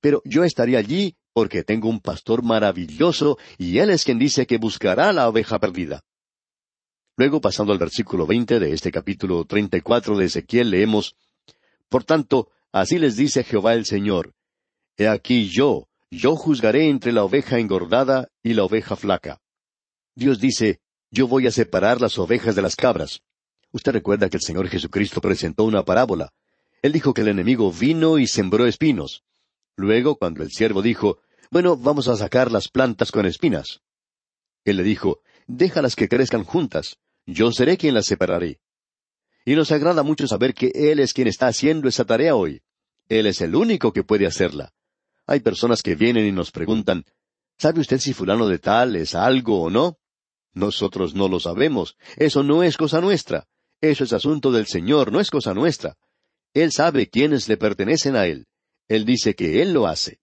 pero 0.00 0.20
yo 0.24 0.44
estaré 0.44 0.76
allí 0.76 1.16
porque 1.32 1.62
tengo 1.62 1.88
un 1.88 2.00
pastor 2.00 2.42
maravilloso 2.42 3.38
y 3.56 3.78
él 3.78 3.90
es 3.90 4.04
quien 4.04 4.18
dice 4.18 4.46
que 4.46 4.58
buscará 4.58 5.12
la 5.12 5.28
oveja 5.28 5.58
perdida. 5.58 6.02
Luego, 7.16 7.40
pasando 7.40 7.72
al 7.72 7.78
versículo 7.78 8.26
veinte 8.26 8.58
de 8.58 8.72
este 8.72 8.90
capítulo 8.90 9.44
treinta 9.44 9.76
y 9.76 9.80
cuatro 9.80 10.18
de 10.18 10.26
Ezequiel, 10.26 10.70
leemos 10.70 11.16
Por 11.88 12.04
tanto, 12.04 12.50
así 12.72 12.98
les 12.98 13.16
dice 13.16 13.44
Jehová 13.44 13.74
el 13.74 13.86
Señor 13.86 14.34
He 14.96 15.08
aquí 15.08 15.48
yo, 15.48 15.88
yo 16.10 16.36
juzgaré 16.36 16.88
entre 16.88 17.12
la 17.12 17.24
oveja 17.24 17.58
engordada 17.58 18.28
y 18.42 18.54
la 18.54 18.64
oveja 18.64 18.96
flaca. 18.96 19.40
Dios 20.14 20.40
dice, 20.40 20.80
yo 21.10 21.28
voy 21.28 21.46
a 21.46 21.50
separar 21.50 22.00
las 22.00 22.18
ovejas 22.18 22.54
de 22.54 22.62
las 22.62 22.76
cabras. 22.76 23.22
Usted 23.72 23.92
recuerda 23.92 24.28
que 24.28 24.36
el 24.36 24.42
Señor 24.42 24.68
Jesucristo 24.68 25.20
presentó 25.20 25.64
una 25.64 25.84
parábola. 25.84 26.32
Él 26.82 26.92
dijo 26.92 27.14
que 27.14 27.22
el 27.22 27.28
enemigo 27.28 27.72
vino 27.72 28.18
y 28.18 28.26
sembró 28.26 28.66
espinos. 28.66 29.24
Luego, 29.76 30.16
cuando 30.16 30.42
el 30.42 30.50
siervo 30.50 30.82
dijo, 30.82 31.18
Bueno, 31.50 31.76
vamos 31.76 32.08
a 32.08 32.16
sacar 32.16 32.52
las 32.52 32.68
plantas 32.68 33.10
con 33.10 33.26
espinas. 33.26 33.80
Él 34.64 34.76
le 34.76 34.82
dijo, 34.82 35.20
Déjalas 35.46 35.96
que 35.96 36.08
crezcan 36.08 36.44
juntas, 36.44 36.98
yo 37.26 37.52
seré 37.52 37.76
quien 37.76 37.94
las 37.94 38.06
separaré. 38.06 38.60
Y 39.44 39.54
nos 39.54 39.72
agrada 39.72 40.02
mucho 40.02 40.26
saber 40.26 40.54
que 40.54 40.70
Él 40.74 41.00
es 41.00 41.12
quien 41.12 41.26
está 41.26 41.48
haciendo 41.48 41.88
esa 41.88 42.04
tarea 42.04 42.34
hoy. 42.34 42.62
Él 43.08 43.26
es 43.26 43.40
el 43.40 43.54
único 43.54 43.92
que 43.92 44.04
puede 44.04 44.26
hacerla. 44.26 44.72
Hay 45.26 45.40
personas 45.40 45.82
que 45.82 45.94
vienen 45.94 46.26
y 46.26 46.32
nos 46.32 46.50
preguntan, 46.50 47.04
¿sabe 47.58 47.80
usted 47.80 47.98
si 47.98 48.14
fulano 48.14 48.46
de 48.46 48.58
tal 48.58 48.96
es 48.96 49.14
algo 49.14 49.62
o 49.62 49.70
no? 49.70 49.98
Nosotros 50.54 51.14
no 51.14 51.28
lo 51.28 51.40
sabemos. 51.40 51.96
Eso 52.16 52.42
no 52.42 52.62
es 52.62 52.76
cosa 52.76 53.00
nuestra. 53.00 53.46
Eso 53.80 54.04
es 54.04 54.12
asunto 54.12 54.50
del 54.52 54.66
Señor, 54.66 55.12
no 55.12 55.20
es 55.20 55.30
cosa 55.30 55.52
nuestra. 55.52 55.96
Él 56.54 56.72
sabe 56.72 57.08
quiénes 57.10 57.48
le 57.48 57.56
pertenecen 57.56 58.16
a 58.16 58.26
Él. 58.26 58.46
Él 58.88 59.04
dice 59.04 59.34
que 59.34 59.60
Él 59.60 59.72
lo 59.72 59.86
hace. 59.86 60.20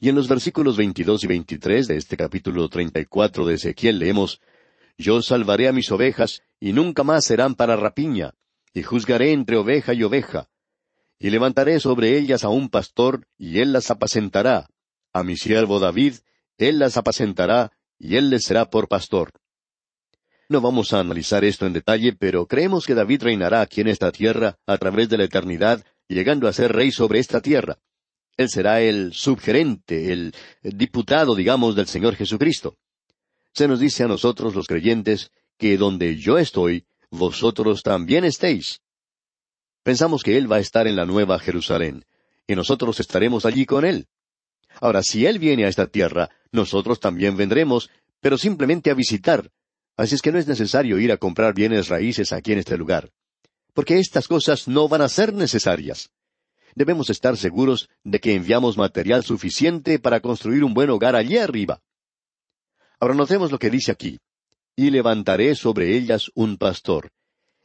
Y 0.00 0.08
en 0.08 0.14
los 0.14 0.28
versículos 0.28 0.76
22 0.76 1.24
y 1.24 1.26
23 1.26 1.88
de 1.88 1.96
este 1.96 2.16
capítulo 2.16 2.68
34 2.68 3.44
de 3.46 3.54
Ezequiel 3.54 3.98
leemos, 3.98 4.40
Yo 4.96 5.20
salvaré 5.22 5.68
a 5.68 5.72
mis 5.72 5.90
ovejas, 5.90 6.42
y 6.60 6.72
nunca 6.72 7.02
más 7.02 7.24
serán 7.24 7.54
para 7.54 7.76
rapiña, 7.76 8.34
y 8.72 8.82
juzgaré 8.82 9.32
entre 9.32 9.56
oveja 9.56 9.94
y 9.94 10.02
oveja. 10.02 10.48
Y 11.18 11.30
levantaré 11.30 11.80
sobre 11.80 12.16
ellas 12.16 12.44
a 12.44 12.48
un 12.48 12.68
pastor, 12.68 13.26
y 13.36 13.58
él 13.58 13.72
las 13.72 13.90
apacentará. 13.90 14.68
A 15.12 15.24
mi 15.24 15.36
siervo 15.36 15.80
David, 15.80 16.14
él 16.58 16.78
las 16.78 16.96
apacentará, 16.96 17.72
y 17.98 18.16
él 18.16 18.30
les 18.30 18.44
será 18.44 18.70
por 18.70 18.88
pastor. 18.88 19.30
No 20.48 20.60
vamos 20.60 20.92
a 20.92 21.00
analizar 21.00 21.44
esto 21.44 21.66
en 21.66 21.74
detalle, 21.74 22.14
pero 22.14 22.46
creemos 22.46 22.86
que 22.86 22.94
David 22.94 23.22
reinará 23.22 23.60
aquí 23.60 23.80
en 23.80 23.88
esta 23.88 24.10
tierra 24.12 24.58
a 24.66 24.78
través 24.78 25.08
de 25.08 25.18
la 25.18 25.24
eternidad 25.24 25.84
llegando 26.08 26.48
a 26.48 26.52
ser 26.52 26.72
rey 26.72 26.90
sobre 26.90 27.18
esta 27.18 27.40
tierra. 27.40 27.78
Él 28.36 28.48
será 28.48 28.80
el 28.80 29.12
subgerente, 29.12 30.12
el 30.12 30.34
diputado, 30.62 31.34
digamos, 31.34 31.74
del 31.76 31.86
Señor 31.86 32.14
Jesucristo. 32.14 32.78
Se 33.52 33.68
nos 33.68 33.80
dice 33.80 34.04
a 34.04 34.08
nosotros 34.08 34.54
los 34.54 34.66
creyentes 34.66 35.30
que 35.58 35.76
donde 35.76 36.16
yo 36.16 36.38
estoy, 36.38 36.86
vosotros 37.10 37.82
también 37.82 38.24
estéis. 38.24 38.80
Pensamos 39.82 40.22
que 40.22 40.36
Él 40.36 40.50
va 40.50 40.56
a 40.56 40.60
estar 40.60 40.86
en 40.86 40.96
la 40.96 41.04
nueva 41.04 41.38
Jerusalén, 41.38 42.04
y 42.46 42.54
nosotros 42.54 43.00
estaremos 43.00 43.44
allí 43.44 43.66
con 43.66 43.84
Él. 43.84 44.06
Ahora, 44.80 45.02
si 45.02 45.26
Él 45.26 45.38
viene 45.38 45.64
a 45.64 45.68
esta 45.68 45.86
tierra, 45.86 46.30
nosotros 46.52 47.00
también 47.00 47.36
vendremos, 47.36 47.90
pero 48.20 48.38
simplemente 48.38 48.90
a 48.90 48.94
visitar. 48.94 49.50
Así 49.96 50.14
es 50.14 50.22
que 50.22 50.32
no 50.32 50.38
es 50.38 50.46
necesario 50.46 50.98
ir 50.98 51.12
a 51.12 51.16
comprar 51.16 51.54
bienes 51.54 51.88
raíces 51.88 52.32
aquí 52.32 52.52
en 52.52 52.58
este 52.58 52.76
lugar 52.76 53.10
porque 53.78 54.00
estas 54.00 54.26
cosas 54.26 54.66
no 54.66 54.88
van 54.88 55.02
a 55.02 55.08
ser 55.08 55.32
necesarias. 55.32 56.10
Debemos 56.74 57.10
estar 57.10 57.36
seguros 57.36 57.88
de 58.02 58.18
que 58.18 58.34
enviamos 58.34 58.76
material 58.76 59.22
suficiente 59.22 60.00
para 60.00 60.18
construir 60.18 60.64
un 60.64 60.74
buen 60.74 60.90
hogar 60.90 61.14
allí 61.14 61.38
arriba. 61.38 61.80
Ahora 62.98 63.14
notemos 63.14 63.52
lo 63.52 63.58
que 63.60 63.70
dice 63.70 63.92
aquí. 63.92 64.18
Y 64.74 64.90
levantaré 64.90 65.54
sobre 65.54 65.96
ellas 65.96 66.28
un 66.34 66.56
pastor. 66.56 67.12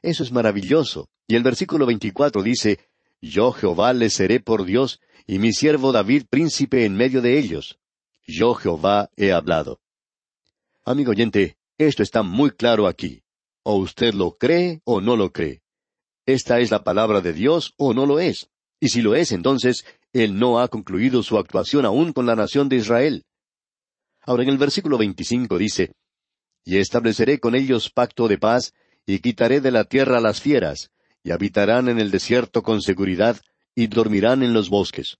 Eso 0.04 0.22
es 0.22 0.32
maravilloso. 0.32 1.10
Y 1.28 1.36
el 1.36 1.42
versículo 1.42 1.88
24 1.88 2.44
dice, 2.44 2.78
Yo 3.20 3.52
Jehová 3.52 3.92
les 3.94 4.14
seré 4.14 4.40
por 4.40 4.66
Dios, 4.66 5.00
y 5.26 5.40
mi 5.40 5.54
siervo 5.54 5.92
David 5.92 6.26
príncipe 6.30 6.86
en 6.86 6.96
medio 6.96 7.22
de 7.22 7.38
ellos. 7.40 7.80
Yo 8.26 8.54
Jehová 8.54 9.10
he 9.16 9.32
hablado. 9.32 9.80
Amigo 10.86 11.12
oyente, 11.12 11.58
esto 11.78 12.04
está 12.04 12.24
muy 12.24 12.52
claro 12.52 12.88
aquí. 12.88 13.24
O 13.64 13.78
usted 13.78 14.14
lo 14.14 14.38
cree 14.38 14.82
o 14.84 15.00
no 15.00 15.16
lo 15.16 15.32
cree. 15.32 15.62
¿Esta 16.26 16.60
es 16.60 16.72
la 16.72 16.84
palabra 16.84 17.22
de 17.22 17.34
Dios 17.34 17.74
o 17.78 17.94
no 17.94 18.06
lo 18.06 18.20
es? 18.20 18.50
Y 18.80 18.90
si 18.90 19.02
lo 19.02 19.16
es, 19.16 19.32
entonces, 19.32 19.86
Él 20.12 20.38
no 20.38 20.60
ha 20.60 20.68
concluido 20.68 21.24
su 21.24 21.38
actuación 21.38 21.86
aún 21.86 22.12
con 22.12 22.26
la 22.26 22.36
nación 22.36 22.68
de 22.68 22.78
Israel. 22.78 23.26
Ahora 24.22 24.44
en 24.44 24.50
el 24.50 24.58
versículo 24.58 24.98
25 24.98 25.58
dice, 25.58 25.94
Y 26.66 26.78
estableceré 26.78 27.40
con 27.40 27.56
ellos 27.56 27.90
pacto 27.90 28.28
de 28.28 28.38
paz, 28.38 28.74
y 29.06 29.20
quitaré 29.20 29.62
de 29.62 29.72
la 29.72 29.86
tierra 29.86 30.22
las 30.22 30.42
fieras, 30.42 30.92
y 31.24 31.32
habitarán 31.32 31.90
en 31.90 32.00
el 32.00 32.12
desierto 32.12 32.62
con 32.62 32.82
seguridad, 32.82 33.38
y 33.76 33.88
dormirán 33.88 34.44
en 34.44 34.54
los 34.54 34.70
bosques. 34.70 35.18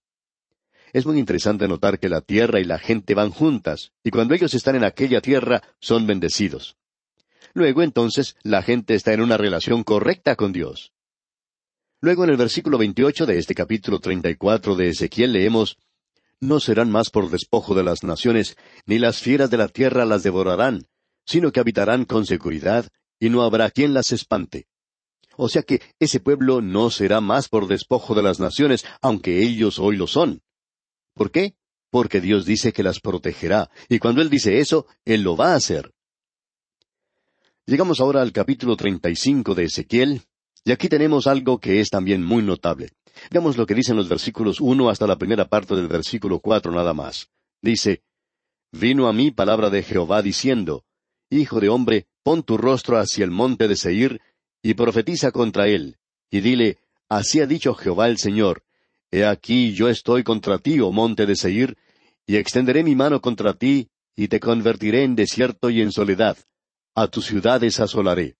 Es 0.92 1.06
muy 1.06 1.18
interesante 1.18 1.66
notar 1.66 1.98
que 1.98 2.08
la 2.08 2.20
tierra 2.20 2.60
y 2.60 2.64
la 2.64 2.78
gente 2.78 3.14
van 3.14 3.30
juntas, 3.30 3.92
y 4.04 4.10
cuando 4.10 4.34
ellos 4.34 4.54
están 4.54 4.76
en 4.76 4.84
aquella 4.84 5.20
tierra 5.20 5.62
son 5.80 6.06
bendecidos. 6.06 6.76
Luego 7.52 7.82
entonces 7.82 8.36
la 8.42 8.62
gente 8.62 8.94
está 8.94 9.12
en 9.12 9.20
una 9.20 9.36
relación 9.36 9.82
correcta 9.82 10.36
con 10.36 10.52
Dios. 10.52 10.92
Luego 12.00 12.24
en 12.24 12.30
el 12.30 12.36
versículo 12.36 12.78
28 12.78 13.26
de 13.26 13.38
este 13.38 13.54
capítulo 13.54 13.98
34 13.98 14.76
de 14.76 14.88
Ezequiel 14.90 15.32
leemos, 15.32 15.78
No 16.40 16.60
serán 16.60 16.90
más 16.90 17.10
por 17.10 17.30
despojo 17.30 17.74
de 17.74 17.82
las 17.82 18.04
naciones, 18.04 18.56
ni 18.86 18.98
las 18.98 19.20
fieras 19.20 19.50
de 19.50 19.56
la 19.56 19.68
tierra 19.68 20.04
las 20.04 20.22
devorarán, 20.22 20.86
sino 21.24 21.50
que 21.50 21.60
habitarán 21.60 22.04
con 22.04 22.26
seguridad, 22.26 22.86
y 23.18 23.30
no 23.30 23.42
habrá 23.42 23.70
quien 23.70 23.94
las 23.94 24.12
espante. 24.12 24.66
O 25.36 25.48
sea 25.48 25.62
que 25.62 25.80
ese 25.98 26.20
pueblo 26.20 26.60
no 26.60 26.90
será 26.90 27.20
más 27.20 27.48
por 27.48 27.66
despojo 27.66 28.14
de 28.14 28.22
las 28.22 28.40
naciones, 28.40 28.84
aunque 29.00 29.42
ellos 29.42 29.78
hoy 29.78 29.96
lo 29.96 30.06
son. 30.06 30.42
¿Por 31.14 31.30
qué? 31.30 31.54
Porque 31.90 32.20
Dios 32.20 32.44
dice 32.44 32.72
que 32.72 32.82
las 32.82 33.00
protegerá, 33.00 33.70
y 33.88 33.98
cuando 33.98 34.20
Él 34.20 34.30
dice 34.30 34.58
eso, 34.58 34.86
Él 35.04 35.22
lo 35.22 35.36
va 35.36 35.52
a 35.52 35.56
hacer. 35.56 35.92
Llegamos 37.66 38.00
ahora 38.00 38.20
al 38.20 38.32
capítulo 38.32 38.76
treinta 38.76 39.10
y 39.10 39.16
cinco 39.16 39.54
de 39.54 39.64
Ezequiel, 39.64 40.22
y 40.64 40.72
aquí 40.72 40.88
tenemos 40.88 41.26
algo 41.26 41.58
que 41.58 41.80
es 41.80 41.90
también 41.90 42.22
muy 42.24 42.42
notable. 42.42 42.90
Veamos 43.30 43.56
lo 43.56 43.66
que 43.66 43.74
dicen 43.74 43.96
los 43.96 44.08
versículos 44.08 44.60
uno 44.60 44.88
hasta 44.88 45.06
la 45.06 45.16
primera 45.16 45.48
parte 45.48 45.74
del 45.74 45.88
versículo 45.88 46.40
cuatro 46.40 46.72
nada 46.72 46.94
más. 46.94 47.28
Dice, 47.62 48.02
Vino 48.72 49.06
a 49.06 49.12
mí 49.12 49.30
palabra 49.30 49.70
de 49.70 49.82
Jehová 49.82 50.20
diciendo, 50.20 50.84
Hijo 51.30 51.60
de 51.60 51.68
hombre, 51.68 52.06
pon 52.24 52.42
tu 52.42 52.56
rostro 52.56 52.98
hacia 52.98 53.24
el 53.24 53.30
monte 53.30 53.68
de 53.68 53.76
Seir, 53.76 54.20
y 54.64 54.72
profetiza 54.72 55.30
contra 55.30 55.68
él, 55.68 55.98
y 56.30 56.40
dile, 56.40 56.78
Así 57.10 57.38
ha 57.40 57.46
dicho 57.46 57.74
Jehová 57.74 58.08
el 58.08 58.16
Señor, 58.16 58.64
He 59.10 59.26
aquí 59.26 59.74
yo 59.74 59.90
estoy 59.90 60.24
contra 60.24 60.58
ti, 60.58 60.80
oh 60.80 60.90
monte 60.90 61.26
de 61.26 61.36
Seir, 61.36 61.76
y 62.26 62.36
extenderé 62.36 62.82
mi 62.82 62.96
mano 62.96 63.20
contra 63.20 63.52
ti, 63.52 63.90
y 64.16 64.28
te 64.28 64.40
convertiré 64.40 65.04
en 65.04 65.16
desierto 65.16 65.68
y 65.68 65.82
en 65.82 65.92
soledad. 65.92 66.38
A 66.94 67.08
tus 67.08 67.26
ciudades 67.26 67.78
asolaré. 67.78 68.36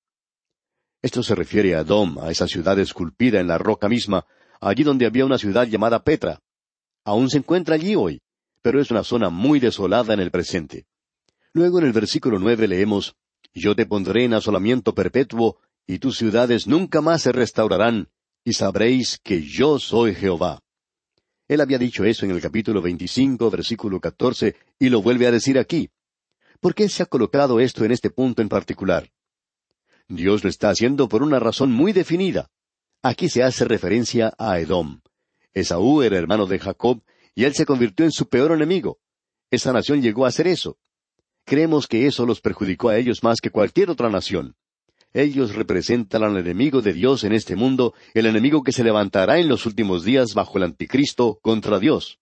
Esto 1.02 1.22
se 1.22 1.34
refiere 1.34 1.74
a 1.74 1.84
Dom, 1.84 2.18
a 2.18 2.30
esa 2.30 2.48
ciudad 2.48 2.78
esculpida 2.78 3.38
en 3.38 3.46
la 3.46 3.58
roca 3.58 3.90
misma, 3.90 4.24
allí 4.62 4.82
donde 4.82 5.04
había 5.04 5.26
una 5.26 5.36
ciudad 5.36 5.66
llamada 5.66 6.02
Petra. 6.04 6.40
Aún 7.04 7.28
se 7.28 7.36
encuentra 7.36 7.74
allí 7.74 7.96
hoy, 7.96 8.22
pero 8.62 8.80
es 8.80 8.90
una 8.90 9.04
zona 9.04 9.28
muy 9.28 9.60
desolada 9.60 10.14
en 10.14 10.20
el 10.20 10.30
presente. 10.30 10.86
Luego 11.52 11.80
en 11.80 11.84
el 11.84 11.92
versículo 11.92 12.38
nueve 12.38 12.66
leemos 12.66 13.14
Yo 13.52 13.76
te 13.76 13.84
pondré 13.84 14.24
en 14.24 14.32
asolamiento 14.32 14.94
perpetuo, 14.94 15.58
y 15.86 15.98
tus 15.98 16.16
ciudades 16.16 16.66
nunca 16.66 17.00
más 17.00 17.22
se 17.22 17.32
restaurarán, 17.32 18.08
y 18.44 18.52
sabréis 18.52 19.18
que 19.22 19.42
yo 19.42 19.78
soy 19.78 20.14
Jehová. 20.14 20.60
Él 21.48 21.60
había 21.60 21.78
dicho 21.78 22.04
eso 22.04 22.24
en 22.24 22.30
el 22.30 22.40
capítulo 22.40 22.80
veinticinco, 22.80 23.50
versículo 23.50 24.00
catorce, 24.00 24.56
y 24.78 24.88
lo 24.88 25.02
vuelve 25.02 25.26
a 25.26 25.30
decir 25.30 25.58
aquí. 25.58 25.90
¿Por 26.60 26.74
qué 26.74 26.88
se 26.88 27.02
ha 27.02 27.06
colocado 27.06 27.60
esto 27.60 27.84
en 27.84 27.92
este 27.92 28.10
punto 28.10 28.40
en 28.40 28.48
particular? 28.48 29.10
Dios 30.08 30.42
lo 30.44 30.50
está 30.50 30.70
haciendo 30.70 31.08
por 31.08 31.22
una 31.22 31.38
razón 31.38 31.72
muy 31.72 31.92
definida. 31.92 32.50
Aquí 33.02 33.28
se 33.28 33.42
hace 33.42 33.64
referencia 33.64 34.34
a 34.38 34.58
Edom. 34.58 35.00
Esaú 35.52 36.02
era 36.02 36.16
hermano 36.16 36.46
de 36.46 36.58
Jacob, 36.58 37.02
y 37.34 37.44
él 37.44 37.54
se 37.54 37.66
convirtió 37.66 38.04
en 38.04 38.12
su 38.12 38.28
peor 38.28 38.52
enemigo. 38.52 38.98
Esa 39.50 39.72
nación 39.72 40.00
llegó 40.00 40.24
a 40.24 40.28
hacer 40.28 40.46
eso. 40.46 40.78
Creemos 41.44 41.86
que 41.86 42.06
eso 42.06 42.24
los 42.24 42.40
perjudicó 42.40 42.88
a 42.88 42.96
ellos 42.96 43.22
más 43.22 43.40
que 43.40 43.50
cualquier 43.50 43.90
otra 43.90 44.08
nación. 44.08 44.56
Ellos 45.14 45.54
representan 45.54 46.24
al 46.24 46.36
enemigo 46.36 46.82
de 46.82 46.92
Dios 46.92 47.22
en 47.22 47.32
este 47.32 47.54
mundo, 47.54 47.94
el 48.14 48.26
enemigo 48.26 48.64
que 48.64 48.72
se 48.72 48.82
levantará 48.82 49.38
en 49.38 49.48
los 49.48 49.64
últimos 49.64 50.04
días 50.04 50.34
bajo 50.34 50.58
el 50.58 50.64
anticristo 50.64 51.38
contra 51.40 51.78
Dios. 51.78 52.18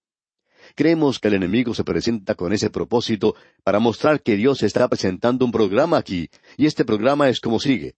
Creemos 0.75 1.19
que 1.19 1.29
el 1.29 1.35
enemigo 1.35 1.73
se 1.73 1.85
presenta 1.85 2.35
con 2.35 2.53
ese 2.53 2.69
propósito 2.69 3.35
para 3.65 3.79
mostrar 3.79 4.23
que 4.23 4.37
Dios 4.37 4.63
está 4.63 4.87
presentando 4.89 5.47
un 5.47 5.53
programa 5.53 5.97
aquí, 5.97 6.29
y 6.59 6.67
este 6.67 6.85
programa 6.85 7.31
es 7.31 7.41
como 7.41 7.61
sigue. 7.61 7.95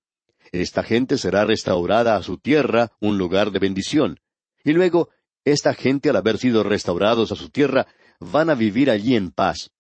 Esta 0.53 0.85
gente 0.85 1.19
será 1.19 1.45
restaurada 1.45 2.15
a 2.15 2.23
su 2.23 2.39
tierra, 2.39 2.93
un 3.01 3.19
lugar 3.19 3.51
de 3.51 3.59
bendición. 3.59 4.21
Y 4.63 4.75
luego, 4.75 5.09
esta 5.45 5.75
gente, 5.75 6.11
al 6.11 6.17
haber 6.17 6.39
sido 6.39 6.63
restaurados 6.63 7.33
a 7.33 7.37
su 7.37 7.51
tierra, 7.51 7.89
van 8.21 8.49
a 8.49 8.55
vivir 8.55 8.91
allí 8.91 9.17
en 9.17 9.33
paz. 9.33 9.73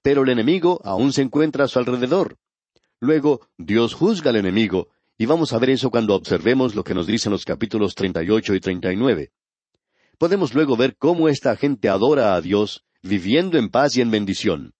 Pero 0.00 0.22
el 0.22 0.30
enemigo 0.30 0.80
aún 0.82 1.12
se 1.12 1.20
encuentra 1.20 1.66
a 1.66 1.68
su 1.68 1.78
alrededor. 1.78 2.38
Luego, 3.02 3.40
Dios 3.58 3.94
juzga 3.94 4.30
al 4.30 4.36
enemigo, 4.36 4.88
y 5.18 5.26
vamos 5.26 5.52
a 5.52 5.58
ver 5.58 5.70
eso 5.70 5.90
cuando 5.90 6.14
observemos 6.14 6.76
lo 6.76 6.84
que 6.84 6.94
nos 6.94 7.08
dicen 7.08 7.32
los 7.32 7.44
capítulos 7.44 7.96
38 7.96 8.54
y 8.54 8.60
39. 8.60 9.32
Podemos 10.18 10.54
luego 10.54 10.76
ver 10.76 10.94
cómo 10.96 11.28
esta 11.28 11.56
gente 11.56 11.88
adora 11.88 12.36
a 12.36 12.40
Dios, 12.40 12.84
viviendo 13.02 13.58
en 13.58 13.70
paz 13.70 13.96
y 13.96 14.02
en 14.02 14.12
bendición. 14.12 14.74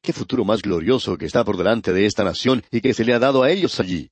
Qué 0.00 0.14
futuro 0.14 0.42
más 0.42 0.62
glorioso 0.62 1.18
que 1.18 1.26
está 1.26 1.44
por 1.44 1.58
delante 1.58 1.92
de 1.92 2.06
esta 2.06 2.24
nación 2.24 2.62
y 2.70 2.80
que 2.80 2.94
se 2.94 3.04
le 3.04 3.12
ha 3.12 3.18
dado 3.18 3.42
a 3.42 3.50
ellos 3.50 3.78
allí. 3.78 4.10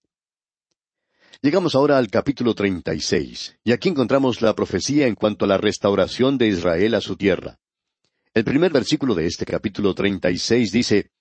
Llegamos 1.40 1.74
ahora 1.74 1.96
al 1.96 2.08
capítulo 2.08 2.54
36, 2.54 3.60
y 3.64 3.72
aquí 3.72 3.88
encontramos 3.88 4.42
la 4.42 4.54
profecía 4.54 5.06
en 5.06 5.14
cuanto 5.14 5.46
a 5.46 5.48
la 5.48 5.56
restauración 5.56 6.36
de 6.36 6.48
Israel 6.48 6.94
a 6.94 7.00
su 7.00 7.16
tierra. 7.16 7.58
El 8.34 8.44
primer 8.44 8.72
versículo 8.72 9.14
de 9.14 9.24
este 9.24 9.46
capítulo 9.46 9.94
36 9.94 10.70
dice, 10.70 11.12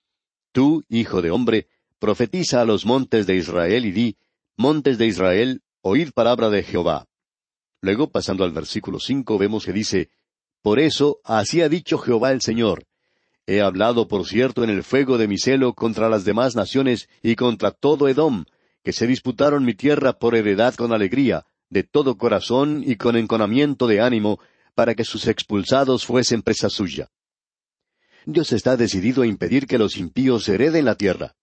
Tú, 0.52 0.84
hijo 0.90 1.22
de 1.22 1.30
hombre, 1.30 1.68
profetiza 1.98 2.60
a 2.60 2.64
los 2.64 2.86
montes 2.86 3.26
de 3.26 3.36
Israel 3.36 3.84
y 3.84 3.92
di, 3.92 4.16
Montes 4.56 4.98
de 4.98 5.06
Israel, 5.06 5.62
oíd 5.82 6.10
palabra 6.12 6.50
de 6.50 6.62
Jehová. 6.62 7.06
Luego, 7.80 8.10
pasando 8.10 8.44
al 8.44 8.52
versículo 8.52 8.98
cinco, 8.98 9.38
vemos 9.38 9.64
que 9.64 9.72
dice, 9.72 10.10
Por 10.62 10.80
eso, 10.80 11.20
así 11.22 11.62
ha 11.62 11.68
dicho 11.68 11.98
Jehová 11.98 12.32
el 12.32 12.40
Señor. 12.40 12.84
He 13.46 13.60
hablado, 13.60 14.08
por 14.08 14.26
cierto, 14.26 14.64
en 14.64 14.70
el 14.70 14.82
fuego 14.82 15.16
de 15.16 15.28
mi 15.28 15.38
celo 15.38 15.74
contra 15.74 16.08
las 16.08 16.24
demás 16.24 16.56
naciones 16.56 17.08
y 17.22 17.36
contra 17.36 17.70
todo 17.70 18.08
Edom, 18.08 18.44
que 18.82 18.92
se 18.92 19.06
disputaron 19.06 19.64
mi 19.64 19.74
tierra 19.74 20.18
por 20.18 20.34
heredad 20.34 20.74
con 20.74 20.92
alegría, 20.92 21.46
de 21.70 21.84
todo 21.84 22.18
corazón 22.18 22.82
y 22.84 22.96
con 22.96 23.16
enconamiento 23.16 23.86
de 23.86 24.00
ánimo, 24.00 24.40
para 24.74 24.94
que 24.94 25.04
sus 25.04 25.26
expulsados 25.26 26.04
fuesen 26.04 26.42
presa 26.42 26.68
suya. 26.68 27.10
Dios 28.26 28.52
está 28.52 28.76
decidido 28.76 29.22
a 29.22 29.26
impedir 29.26 29.66
que 29.66 29.78
los 29.78 29.96
impíos 29.96 30.48
hereden 30.48 30.84
la 30.84 30.96
tierra. 30.96 31.34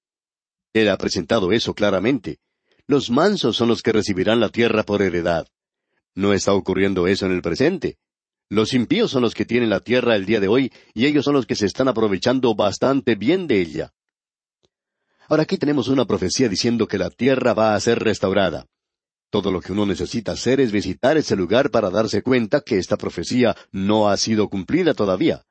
Él 0.75 0.89
ha 0.89 0.97
presentado 0.97 1.53
eso 1.53 1.73
claramente. 1.73 2.39
Los 2.85 3.09
mansos 3.09 3.55
son 3.55 3.69
los 3.69 3.81
que 3.81 3.93
recibirán 3.93 4.41
la 4.41 4.49
tierra 4.49 4.83
por 4.83 5.01
heredad. 5.01 5.47
No 6.13 6.33
está 6.33 6.51
ocurriendo 6.51 7.07
eso 7.07 7.25
en 7.25 7.31
el 7.31 7.41
presente. 7.41 7.97
Los 8.49 8.73
impíos 8.73 9.09
son 9.09 9.21
los 9.21 9.33
que 9.33 9.45
tienen 9.45 9.69
la 9.69 9.79
tierra 9.79 10.17
el 10.17 10.25
día 10.25 10.41
de 10.41 10.49
hoy, 10.49 10.73
y 10.93 11.05
ellos 11.05 11.23
son 11.23 11.33
los 11.33 11.45
que 11.45 11.55
se 11.55 11.65
están 11.65 11.87
aprovechando 11.87 12.53
bastante 12.55 13.15
bien 13.15 13.47
de 13.47 13.61
ella. 13.61 13.93
Ahora 15.29 15.43
aquí 15.43 15.57
tenemos 15.57 15.87
una 15.87 16.03
profecía 16.03 16.49
diciendo 16.49 16.89
que 16.89 16.97
la 16.97 17.09
tierra 17.09 17.53
va 17.53 17.73
a 17.73 17.79
ser 17.79 17.99
restaurada. 17.99 18.65
Todo 19.29 19.51
lo 19.51 19.61
que 19.61 19.71
uno 19.71 19.85
necesita 19.85 20.33
hacer 20.33 20.59
es 20.59 20.73
visitar 20.73 21.15
ese 21.15 21.37
lugar 21.37 21.71
para 21.71 21.89
darse 21.89 22.21
cuenta 22.21 22.59
que 22.59 22.79
esta 22.79 22.97
profecía 22.97 23.55
no 23.71 24.09
ha 24.09 24.17
sido 24.17 24.49
cumplida 24.49 24.93
todavía. 24.93 25.45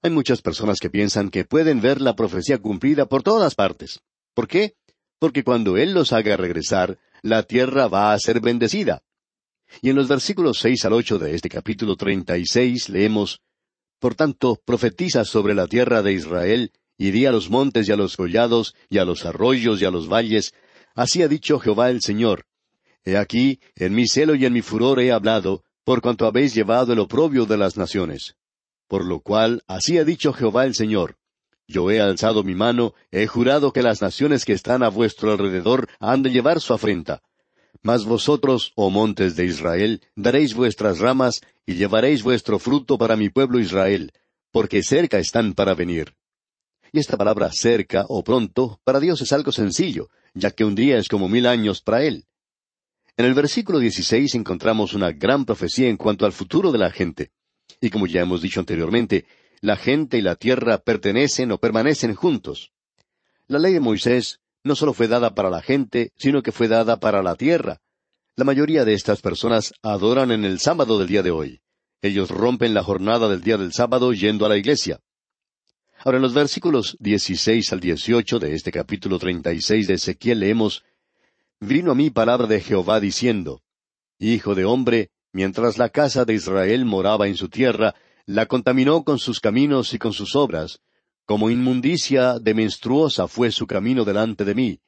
Hay 0.00 0.12
muchas 0.12 0.42
personas 0.42 0.78
que 0.78 0.90
piensan 0.90 1.28
que 1.28 1.44
pueden 1.44 1.80
ver 1.80 2.00
la 2.00 2.14
profecía 2.14 2.58
cumplida 2.58 3.06
por 3.06 3.24
todas 3.24 3.56
partes. 3.56 3.98
¿Por 4.38 4.46
qué? 4.46 4.74
Porque 5.18 5.42
cuando 5.42 5.76
Él 5.76 5.94
los 5.94 6.12
haga 6.12 6.36
regresar, 6.36 6.96
la 7.22 7.42
tierra 7.42 7.88
va 7.88 8.12
a 8.12 8.18
ser 8.20 8.40
bendecida. 8.40 9.02
Y 9.82 9.90
en 9.90 9.96
los 9.96 10.06
versículos 10.06 10.60
seis 10.60 10.84
al 10.84 10.92
ocho 10.92 11.18
de 11.18 11.34
este 11.34 11.48
capítulo 11.48 11.96
treinta 11.96 12.38
y 12.38 12.46
seis 12.46 12.88
leemos 12.88 13.40
Por 13.98 14.14
tanto, 14.14 14.56
profetiza 14.64 15.24
sobre 15.24 15.56
la 15.56 15.66
tierra 15.66 16.02
de 16.02 16.12
Israel, 16.12 16.70
y 16.96 17.10
di 17.10 17.26
a 17.26 17.32
los 17.32 17.50
montes 17.50 17.88
y 17.88 17.90
a 17.90 17.96
los 17.96 18.16
collados, 18.16 18.76
y 18.88 18.98
a 18.98 19.04
los 19.04 19.26
arroyos 19.26 19.82
y 19.82 19.86
a 19.86 19.90
los 19.90 20.08
valles, 20.08 20.54
así 20.94 21.20
ha 21.24 21.26
dicho 21.26 21.58
Jehová 21.58 21.90
el 21.90 22.00
Señor. 22.00 22.44
He 23.04 23.16
aquí, 23.16 23.58
en 23.74 23.92
mi 23.92 24.06
celo 24.06 24.36
y 24.36 24.46
en 24.46 24.52
mi 24.52 24.62
furor 24.62 25.00
he 25.00 25.10
hablado, 25.10 25.64
por 25.82 26.00
cuanto 26.00 26.26
habéis 26.26 26.54
llevado 26.54 26.92
el 26.92 27.00
oprobio 27.00 27.44
de 27.44 27.56
las 27.56 27.76
naciones. 27.76 28.36
Por 28.86 29.04
lo 29.04 29.18
cual, 29.18 29.64
así 29.66 29.98
ha 29.98 30.04
dicho 30.04 30.32
Jehová 30.32 30.64
el 30.64 30.76
Señor. 30.76 31.16
Yo 31.68 31.90
he 31.90 32.00
alzado 32.00 32.42
mi 32.42 32.54
mano, 32.54 32.94
he 33.10 33.26
jurado 33.26 33.74
que 33.74 33.82
las 33.82 34.00
naciones 34.00 34.46
que 34.46 34.54
están 34.54 34.82
a 34.82 34.88
vuestro 34.88 35.30
alrededor 35.32 35.86
han 36.00 36.22
de 36.22 36.30
llevar 36.30 36.62
su 36.62 36.72
afrenta. 36.72 37.22
Mas 37.82 38.06
vosotros, 38.06 38.72
oh 38.74 38.88
montes 38.88 39.36
de 39.36 39.44
Israel, 39.44 40.00
daréis 40.16 40.54
vuestras 40.54 40.98
ramas 40.98 41.42
y 41.66 41.74
llevaréis 41.74 42.22
vuestro 42.22 42.58
fruto 42.58 42.96
para 42.96 43.16
mi 43.16 43.28
pueblo 43.28 43.60
Israel, 43.60 44.12
porque 44.50 44.82
cerca 44.82 45.18
están 45.18 45.52
para 45.52 45.74
venir. 45.74 46.14
Y 46.90 47.00
esta 47.00 47.18
palabra 47.18 47.50
cerca 47.52 48.06
o 48.08 48.24
pronto 48.24 48.80
para 48.82 48.98
Dios 48.98 49.20
es 49.20 49.32
algo 49.34 49.52
sencillo, 49.52 50.08
ya 50.32 50.50
que 50.50 50.64
un 50.64 50.74
día 50.74 50.96
es 50.96 51.08
como 51.08 51.28
mil 51.28 51.46
años 51.46 51.82
para 51.82 52.02
Él. 52.02 52.24
En 53.18 53.26
el 53.26 53.34
versículo 53.34 53.78
16 53.78 54.34
encontramos 54.36 54.94
una 54.94 55.12
gran 55.12 55.44
profecía 55.44 55.88
en 55.88 55.98
cuanto 55.98 56.24
al 56.24 56.32
futuro 56.32 56.72
de 56.72 56.78
la 56.78 56.90
gente. 56.90 57.30
Y 57.78 57.90
como 57.90 58.06
ya 58.06 58.22
hemos 58.22 58.40
dicho 58.40 58.60
anteriormente, 58.60 59.26
la 59.60 59.76
gente 59.76 60.18
y 60.18 60.22
la 60.22 60.36
tierra 60.36 60.78
pertenecen 60.78 61.52
o 61.52 61.58
permanecen 61.58 62.14
juntos. 62.14 62.72
La 63.46 63.58
ley 63.58 63.72
de 63.72 63.80
Moisés 63.80 64.40
no 64.64 64.74
solo 64.74 64.92
fue 64.92 65.08
dada 65.08 65.34
para 65.34 65.50
la 65.50 65.62
gente, 65.62 66.12
sino 66.16 66.42
que 66.42 66.52
fue 66.52 66.68
dada 66.68 67.00
para 67.00 67.22
la 67.22 67.36
tierra. 67.36 67.80
La 68.36 68.44
mayoría 68.44 68.84
de 68.84 68.94
estas 68.94 69.20
personas 69.20 69.72
adoran 69.82 70.30
en 70.30 70.44
el 70.44 70.60
sábado 70.60 70.98
del 70.98 71.08
día 71.08 71.22
de 71.22 71.30
hoy. 71.30 71.60
Ellos 72.02 72.30
rompen 72.30 72.74
la 72.74 72.84
jornada 72.84 73.28
del 73.28 73.40
día 73.40 73.56
del 73.56 73.72
sábado 73.72 74.12
yendo 74.12 74.46
a 74.46 74.48
la 74.48 74.56
iglesia. 74.56 75.00
Ahora 76.04 76.18
en 76.18 76.22
los 76.22 76.34
versículos 76.34 76.96
16 77.00 77.72
al 77.72 77.80
18 77.80 78.38
de 78.38 78.54
este 78.54 78.70
capítulo 78.70 79.18
36 79.18 79.88
de 79.88 79.94
Ezequiel 79.94 80.40
leemos, 80.40 80.84
Vino 81.60 81.90
a 81.90 81.94
mí 81.96 82.10
palabra 82.10 82.46
de 82.46 82.60
Jehová 82.60 83.00
diciendo, 83.00 83.62
Hijo 84.20 84.54
de 84.54 84.64
hombre, 84.64 85.10
mientras 85.32 85.76
la 85.76 85.88
casa 85.88 86.24
de 86.24 86.34
Israel 86.34 86.84
moraba 86.84 87.26
en 87.26 87.36
su 87.36 87.48
tierra, 87.48 87.96
la 88.28 88.44
contaminó 88.44 89.04
con 89.04 89.18
sus 89.18 89.40
caminos 89.40 89.94
y 89.94 89.98
con 89.98 90.12
sus 90.12 90.36
obras, 90.36 90.82
como 91.24 91.48
inmundicia 91.48 92.38
de 92.38 92.52
menstruosa 92.52 93.26
fue 93.26 93.50
su 93.50 93.66
camino 93.66 94.04
delante 94.04 94.44
de 94.44 94.54
mí. 94.54 94.80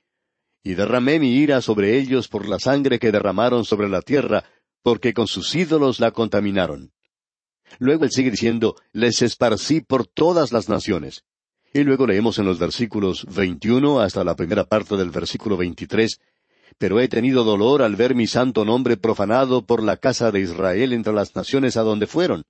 Y 0.63 0.75
derramé 0.75 1.19
mi 1.19 1.37
ira 1.37 1.63
sobre 1.63 1.99
ellos 1.99 2.29
por 2.29 2.47
la 2.47 2.59
sangre 2.59 2.99
que 2.99 3.11
derramaron 3.11 3.65
sobre 3.65 3.89
la 3.89 4.03
tierra, 4.03 4.45
porque 4.83 5.15
con 5.15 5.27
sus 5.27 5.55
ídolos 5.55 6.01
la 6.01 6.11
contaminaron. 6.11 6.93
Luego 7.79 8.05
él 8.05 8.11
sigue 8.11 8.31
diciendo, 8.31 8.77
les 8.93 9.23
esparcí 9.23 9.81
por 9.81 10.07
todas 10.07 10.53
las 10.53 10.69
naciones. 10.69 11.25
Y 11.73 11.83
luego 11.83 12.07
leemos 12.07 12.39
en 12.39 12.45
los 12.45 12.59
versículos 12.59 13.25
21 13.25 14.01
hasta 14.01 14.23
la 14.23 14.37
primera 14.37 14.65
parte 14.65 14.99
del 14.99 15.09
versículo 15.09 15.57
23, 15.57 16.21
pero 16.77 17.01
he 17.01 17.09
tenido 17.09 17.45
dolor 17.45 17.81
al 17.81 17.97
ver 17.97 18.15
mi 18.15 18.27
santo 18.27 18.67
nombre 18.67 18.99
profanado 18.99 19.65
por 19.65 19.83
la 19.83 19.97
casa 19.97 20.31
de 20.31 20.41
Israel 20.41 20.93
entre 20.93 21.15
las 21.15 21.35
naciones 21.35 21.79
a 21.79 21.83
donde 21.83 22.07
fueron. 22.07 22.45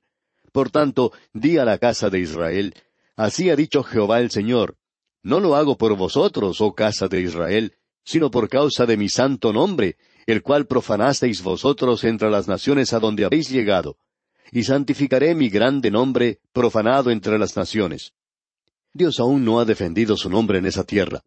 Por 0.52 0.70
tanto, 0.70 1.12
di 1.32 1.58
a 1.58 1.64
la 1.64 1.78
casa 1.78 2.10
de 2.10 2.20
Israel, 2.20 2.74
Así 3.16 3.50
ha 3.50 3.56
dicho 3.56 3.82
Jehová 3.82 4.20
el 4.20 4.30
Señor, 4.30 4.76
No 5.22 5.40
lo 5.40 5.54
hago 5.54 5.76
por 5.76 5.94
vosotros, 5.96 6.60
oh 6.62 6.74
casa 6.74 7.06
de 7.06 7.20
Israel, 7.20 7.74
sino 8.02 8.30
por 8.30 8.48
causa 8.48 8.86
de 8.86 8.96
mi 8.96 9.10
santo 9.10 9.52
nombre, 9.52 9.98
el 10.26 10.42
cual 10.42 10.66
profanasteis 10.66 11.42
vosotros 11.42 12.04
entre 12.04 12.30
las 12.30 12.48
naciones 12.48 12.94
a 12.94 12.98
donde 12.98 13.26
habéis 13.26 13.50
llegado, 13.50 13.98
y 14.50 14.64
santificaré 14.64 15.34
mi 15.34 15.50
grande 15.50 15.90
nombre, 15.90 16.40
profanado 16.52 17.10
entre 17.10 17.38
las 17.38 17.56
naciones. 17.56 18.14
Dios 18.92 19.20
aún 19.20 19.44
no 19.44 19.60
ha 19.60 19.64
defendido 19.64 20.16
su 20.16 20.30
nombre 20.30 20.58
en 20.58 20.66
esa 20.66 20.84
tierra. 20.84 21.22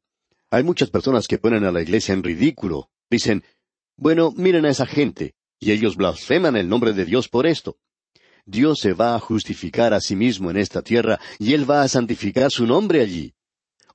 Hay 0.50 0.64
muchas 0.64 0.90
personas 0.90 1.28
que 1.28 1.38
ponen 1.38 1.64
a 1.64 1.72
la 1.72 1.82
iglesia 1.82 2.14
en 2.14 2.24
ridículo. 2.24 2.90
Dicen, 3.10 3.44
bueno, 3.96 4.34
miren 4.36 4.66
a 4.66 4.70
esa 4.70 4.88
gente, 4.88 5.36
y 5.60 5.72
ellos 5.72 5.96
blasfeman 5.96 6.56
el 6.56 6.68
nombre 6.68 6.94
de 6.94 7.06
Dios 7.06 7.30
por 7.30 7.46
esto. 7.46 7.78
Dios 8.46 8.80
se 8.80 8.94
va 8.94 9.16
a 9.16 9.20
justificar 9.20 9.94
a 9.94 10.02
sí 10.02 10.16
mismo 10.16 10.52
en 10.52 10.58
esta 10.58 10.82
tierra 10.82 11.20
y 11.40 11.54
Él 11.54 11.70
va 11.70 11.82
a 11.82 11.88
santificar 11.88 12.52
su 12.52 12.66
nombre 12.68 13.02
allí. 13.02 13.34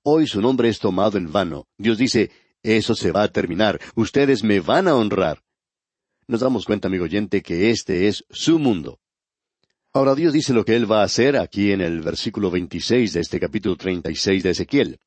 Hoy 0.03 0.27
su 0.27 0.41
nombre 0.41 0.69
es 0.69 0.79
tomado 0.79 1.19
en 1.19 1.31
vano. 1.31 1.67
Dios 1.77 1.99
dice, 1.99 2.31
eso 2.63 2.95
se 2.95 3.13
va 3.13 3.25
a 3.25 3.29
terminar, 3.29 3.81
ustedes 3.95 4.43
me 4.43 4.61
van 4.61 4.89
a 4.89 4.95
honrar. 4.95 5.43
Nos 6.27 6.41
damos 6.41 6.65
cuenta, 6.65 6.89
amigo 6.89 7.05
oyente, 7.05 7.43
que 7.43 7.71
este 7.71 8.09
es 8.09 8.25
su 8.31 8.59
mundo. 8.59 9.01
Ahora 9.93 10.15
Dios 10.15 10.33
dice 10.33 10.53
lo 10.53 10.65
que 10.65 10.77
Él 10.77 10.91
va 10.91 11.01
a 11.01 11.05
hacer 11.05 11.37
aquí 11.37 11.73
en 11.73 11.81
el 11.81 12.01
versículo 12.01 12.51
26 12.51 13.15
de 13.15 13.21
este 13.21 13.41
capítulo 13.41 13.77
36 13.77 14.43
de 14.43 14.51
Ezequiel. 14.51 14.99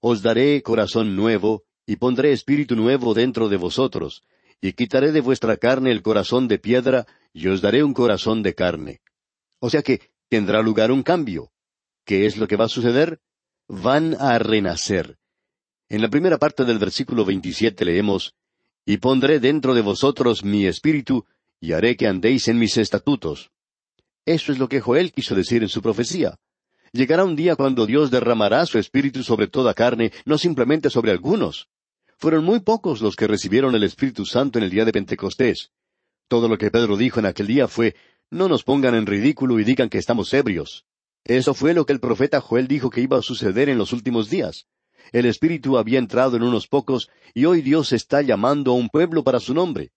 Os 0.00 0.22
daré 0.22 0.62
corazón 0.62 1.16
nuevo 1.16 1.64
y 1.86 1.96
pondré 1.96 2.32
espíritu 2.32 2.76
nuevo 2.76 3.14
dentro 3.14 3.48
de 3.48 3.56
vosotros, 3.56 4.22
y 4.60 4.74
quitaré 4.74 5.12
de 5.12 5.20
vuestra 5.20 5.56
carne 5.56 5.90
el 5.90 6.02
corazón 6.02 6.46
de 6.48 6.58
piedra, 6.58 7.06
y 7.32 7.48
os 7.48 7.60
daré 7.60 7.82
un 7.82 7.94
corazón 7.94 8.42
de 8.42 8.54
carne. 8.54 9.00
O 9.58 9.70
sea 9.70 9.82
que 9.82 10.10
tendrá 10.28 10.62
lugar 10.62 10.90
un 10.90 11.02
cambio. 11.02 11.50
¿Qué 12.04 12.26
es 12.26 12.36
lo 12.36 12.48
que 12.48 12.56
va 12.56 12.66
a 12.66 12.68
suceder? 12.68 13.20
Van 13.68 14.16
a 14.18 14.38
renacer. 14.38 15.18
En 15.88 16.02
la 16.02 16.08
primera 16.08 16.38
parte 16.38 16.64
del 16.64 16.78
versículo 16.78 17.24
27 17.24 17.84
leemos, 17.84 18.34
Y 18.84 18.96
pondré 18.96 19.38
dentro 19.38 19.74
de 19.74 19.82
vosotros 19.82 20.42
mi 20.42 20.66
espíritu, 20.66 21.24
y 21.60 21.72
haré 21.72 21.96
que 21.96 22.08
andéis 22.08 22.48
en 22.48 22.58
mis 22.58 22.76
estatutos. 22.76 23.50
Eso 24.24 24.52
es 24.52 24.58
lo 24.58 24.68
que 24.68 24.80
Joel 24.80 25.12
quiso 25.12 25.34
decir 25.34 25.62
en 25.62 25.68
su 25.68 25.80
profecía. 25.82 26.38
Llegará 26.92 27.24
un 27.24 27.36
día 27.36 27.56
cuando 27.56 27.86
Dios 27.86 28.10
derramará 28.10 28.66
su 28.66 28.78
espíritu 28.78 29.22
sobre 29.22 29.46
toda 29.46 29.74
carne, 29.74 30.12
no 30.24 30.38
simplemente 30.38 30.90
sobre 30.90 31.12
algunos. 31.12 31.68
Fueron 32.18 32.44
muy 32.44 32.60
pocos 32.60 33.00
los 33.00 33.16
que 33.16 33.26
recibieron 33.26 33.74
el 33.74 33.82
Espíritu 33.82 34.26
Santo 34.26 34.58
en 34.58 34.64
el 34.64 34.70
día 34.70 34.84
de 34.84 34.92
Pentecostés. 34.92 35.70
Todo 36.32 36.48
lo 36.48 36.56
que 36.56 36.70
Pedro 36.70 36.96
dijo 36.96 37.20
en 37.20 37.26
aquel 37.26 37.46
día 37.46 37.68
fue, 37.68 37.94
no 38.30 38.48
nos 38.48 38.64
pongan 38.64 38.94
en 38.94 39.04
ridículo 39.04 39.60
y 39.60 39.64
digan 39.64 39.90
que 39.90 39.98
estamos 39.98 40.32
ebrios. 40.32 40.86
Eso 41.24 41.52
fue 41.52 41.74
lo 41.74 41.84
que 41.84 41.92
el 41.92 42.00
profeta 42.00 42.40
Joel 42.40 42.68
dijo 42.68 42.88
que 42.88 43.02
iba 43.02 43.18
a 43.18 43.20
suceder 43.20 43.68
en 43.68 43.76
los 43.76 43.92
últimos 43.92 44.30
días. 44.30 44.64
El 45.12 45.26
Espíritu 45.26 45.76
había 45.76 45.98
entrado 45.98 46.38
en 46.38 46.42
unos 46.42 46.68
pocos 46.68 47.10
y 47.34 47.44
hoy 47.44 47.60
Dios 47.60 47.92
está 47.92 48.22
llamando 48.22 48.70
a 48.70 48.76
un 48.76 48.88
pueblo 48.88 49.22
para 49.22 49.40
su 49.40 49.52
nombre. 49.52 49.92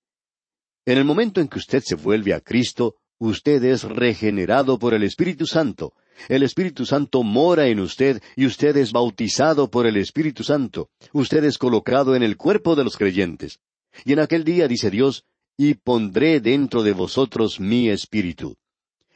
En 0.85 0.97
el 0.97 1.05
momento 1.05 1.39
en 1.39 1.47
que 1.47 1.57
usted 1.57 1.81
se 1.81 1.95
vuelve 1.95 2.33
a 2.33 2.41
Cristo, 2.41 2.95
usted 3.17 3.63
es 3.63 3.83
regenerado 3.83 4.77
por 4.77 4.93
el 4.93 5.03
Espíritu 5.03 5.45
Santo, 5.45 5.93
el 6.27 6.43
Espíritu 6.43 6.85
Santo 6.85 7.23
mora 7.23 7.69
en 7.69 7.79
usted 7.79 8.21
y 8.35 8.45
usted 8.45 8.75
es 8.75 8.91
bautizado 8.91 9.71
por 9.71 9.87
el 9.87 9.95
Espíritu 9.95 10.43
Santo. 10.43 10.89
Usted 11.13 11.45
es 11.45 11.57
colocado 11.57 12.13
en 12.13 12.23
el 12.23 12.35
cuerpo 12.35 12.75
de 12.75 12.83
los 12.83 12.97
creyentes. 12.97 13.61
Y 14.03 14.11
en 14.11 14.19
aquel 14.19 14.43
día, 14.43 14.67
dice 14.67 14.91
Dios, 14.91 15.23
y 15.57 15.75
pondré 15.75 16.39
dentro 16.39 16.83
de 16.83 16.93
vosotros 16.93 17.59
mi 17.59 17.89
espíritu. 17.89 18.55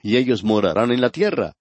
Y 0.01 0.17
ellos 0.17 0.43
morarán 0.43 0.91
en 0.91 1.01
la 1.01 1.09
tierra. 1.09 1.53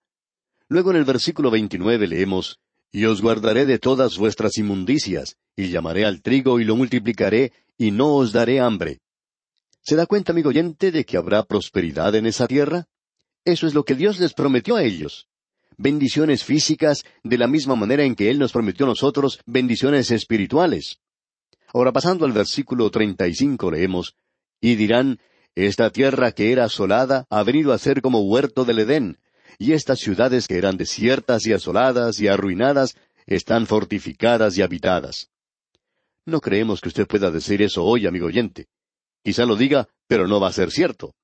Luego 0.69 0.91
en 0.91 0.97
el 0.97 1.05
versículo 1.05 1.51
29 1.51 2.07
leemos, 2.07 2.59
Y 2.93 3.05
os 3.05 3.21
guardaré 3.21 3.67
de 3.67 3.79
todas 3.79 4.17
vuestras 4.17 4.57
inmundicias, 4.57 5.37
y 5.57 5.71
llamaré 5.71 6.05
al 6.05 6.23
trigo 6.23 6.61
y 6.61 6.65
lo 6.65 6.77
multiplicaré, 6.77 7.53
y 7.77 7.91
no 7.91 8.15
os 8.15 8.33
daré 8.33 8.61
hambre. 8.61 9.01
¿Se 9.83 9.97
da 9.97 10.07
cuenta, 10.07 10.33
amigo 10.33 10.51
oyente, 10.51 10.91
de 10.93 11.05
que 11.05 11.17
habrá 11.17 11.43
prosperidad 11.45 12.15
en 12.15 12.27
esa 12.27 12.47
tierra? 12.47 12.87
Eso 13.45 13.67
es 13.67 13.75
lo 13.75 13.85
que 13.85 13.95
Dios 13.95 14.21
les 14.21 14.35
prometió 14.35 14.77
a 14.77 14.83
ellos. 14.83 15.29
Bendiciones 15.77 16.45
físicas 16.45 17.05
de 17.23 17.39
la 17.39 17.47
misma 17.47 17.77
manera 17.77 18.05
en 18.05 18.15
que 18.15 18.31
Él 18.31 18.39
nos 18.39 18.53
prometió 18.53 18.85
a 18.85 18.91
nosotros 18.91 19.41
bendiciones 19.47 20.11
espirituales. 20.11 20.99
Ahora 21.73 21.93
pasando 21.93 22.25
al 22.25 22.33
versículo 22.33 22.91
treinta 22.91 23.29
y 23.29 23.35
cinco 23.35 23.71
leemos, 23.71 24.15
Y 24.61 24.77
dirán, 24.77 25.19
Esta 25.55 25.91
tierra 25.91 26.33
que 26.33 26.53
era 26.53 26.65
asolada 26.65 27.27
ha 27.31 27.43
venido 27.43 27.73
a 27.73 27.79
ser 27.79 28.01
como 28.01 28.21
huerto 28.21 28.65
del 28.65 28.81
Edén, 28.81 29.19
y 29.59 29.73
estas 29.73 29.99
ciudades 29.99 30.47
que 30.47 30.57
eran 30.57 30.77
desiertas 30.77 31.47
y 31.47 31.53
asoladas 31.53 32.21
y 32.21 32.29
arruinadas 32.29 32.97
están 33.27 33.67
fortificadas 33.67 34.57
y 34.57 34.63
habitadas. 34.63 35.31
No 36.25 36.41
creemos 36.41 36.81
que 36.81 36.89
usted 36.89 37.07
pueda 37.07 37.31
decir 37.31 37.63
eso 37.63 37.85
hoy, 37.85 38.07
amigo 38.07 38.27
oyente. 38.27 38.67
Quizá 39.25 39.47
lo 39.47 39.57
diga, 39.57 39.89
pero 40.07 40.29
no 40.29 40.41
va 40.41 40.49
a 40.49 40.53
ser 40.53 40.71
cierto. 40.71 41.15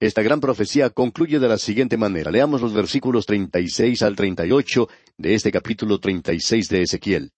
Esta 0.00 0.22
gran 0.22 0.40
profecía 0.40 0.90
concluye 0.90 1.38
de 1.38 1.48
la 1.48 1.58
siguiente 1.58 1.96
manera. 1.96 2.30
Leamos 2.30 2.60
los 2.60 2.72
versículos 2.72 3.26
36 3.26 4.02
al 4.02 4.16
38 4.16 4.88
de 5.18 5.34
este 5.34 5.52
capítulo 5.52 5.98
36 5.98 6.68
de 6.68 6.82
Ezequiel. 6.82 7.32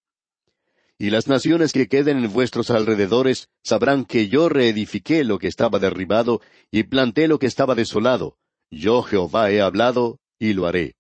Y 0.99 1.11
las 1.11 1.29
naciones 1.29 1.73
que 1.73 1.89
queden 1.89 2.25
en 2.25 2.33
vuestros 2.33 2.71
alrededores 2.71 3.49
sabrán 3.63 4.05
que 4.05 4.29
yo 4.29 4.49
reedifiqué 4.49 5.25
lo 5.25 5.39
que 5.39 5.49
estaba 5.49 5.79
derribado 5.79 6.41
y 6.71 6.85
planté 6.85 7.29
lo 7.29 7.39
que 7.39 7.47
estaba 7.47 7.75
desolado. 7.75 8.39
Yo 8.71 9.03
Jehová 9.03 9.51
he 9.51 9.61
hablado 9.61 10.19
y 10.39 10.55
lo 10.55 10.67
haré. 10.67 10.97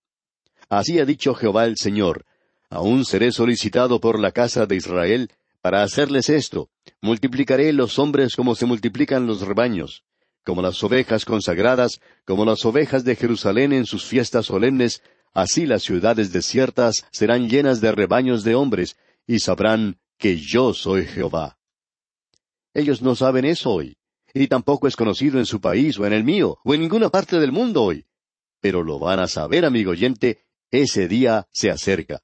Así 0.68 0.98
ha 0.98 1.06
dicho 1.06 1.34
Jehová 1.34 1.64
el 1.64 1.76
Señor. 1.76 2.24
Aún 2.68 3.04
seré 3.04 3.32
solicitado 3.32 4.00
por 4.00 4.20
la 4.20 4.32
casa 4.32 4.66
de 4.66 4.76
Israel 4.76 5.30
para 5.62 5.82
hacerles 5.82 6.28
esto. 6.28 6.68
Multiplicaré 7.00 7.72
los 7.72 7.98
hombres 7.98 8.36
como 8.36 8.54
se 8.54 8.66
multiplican 8.66 9.26
los 9.26 9.40
rebaños 9.40 10.04
como 10.46 10.62
las 10.62 10.82
ovejas 10.84 11.24
consagradas, 11.24 12.00
como 12.24 12.44
las 12.44 12.64
ovejas 12.64 13.02
de 13.02 13.16
Jerusalén 13.16 13.72
en 13.72 13.84
sus 13.84 14.04
fiestas 14.04 14.46
solemnes, 14.46 15.02
así 15.34 15.66
las 15.66 15.82
ciudades 15.82 16.32
desiertas 16.32 17.04
serán 17.10 17.48
llenas 17.48 17.80
de 17.80 17.90
rebaños 17.90 18.44
de 18.44 18.54
hombres, 18.54 18.96
y 19.26 19.40
sabrán 19.40 19.98
que 20.18 20.38
yo 20.38 20.72
soy 20.72 21.06
Jehová. 21.06 21.58
Ellos 22.74 23.02
no 23.02 23.14
saben 23.14 23.44
eso 23.44 23.70
hoy, 23.70 23.96
y 24.34 24.48
tampoco 24.48 24.86
es 24.86 24.96
conocido 24.96 25.38
en 25.38 25.46
su 25.46 25.60
país 25.60 25.98
o 25.98 26.06
en 26.06 26.12
el 26.12 26.24
mío, 26.24 26.58
o 26.64 26.74
en 26.74 26.80
ninguna 26.80 27.08
parte 27.08 27.38
del 27.40 27.52
mundo 27.52 27.82
hoy. 27.82 28.06
Pero 28.60 28.82
lo 28.82 28.98
van 28.98 29.20
a 29.20 29.28
saber, 29.28 29.64
amigo 29.64 29.92
oyente, 29.92 30.44
ese 30.70 31.08
día 31.08 31.46
se 31.50 31.70
acerca. 31.70 32.20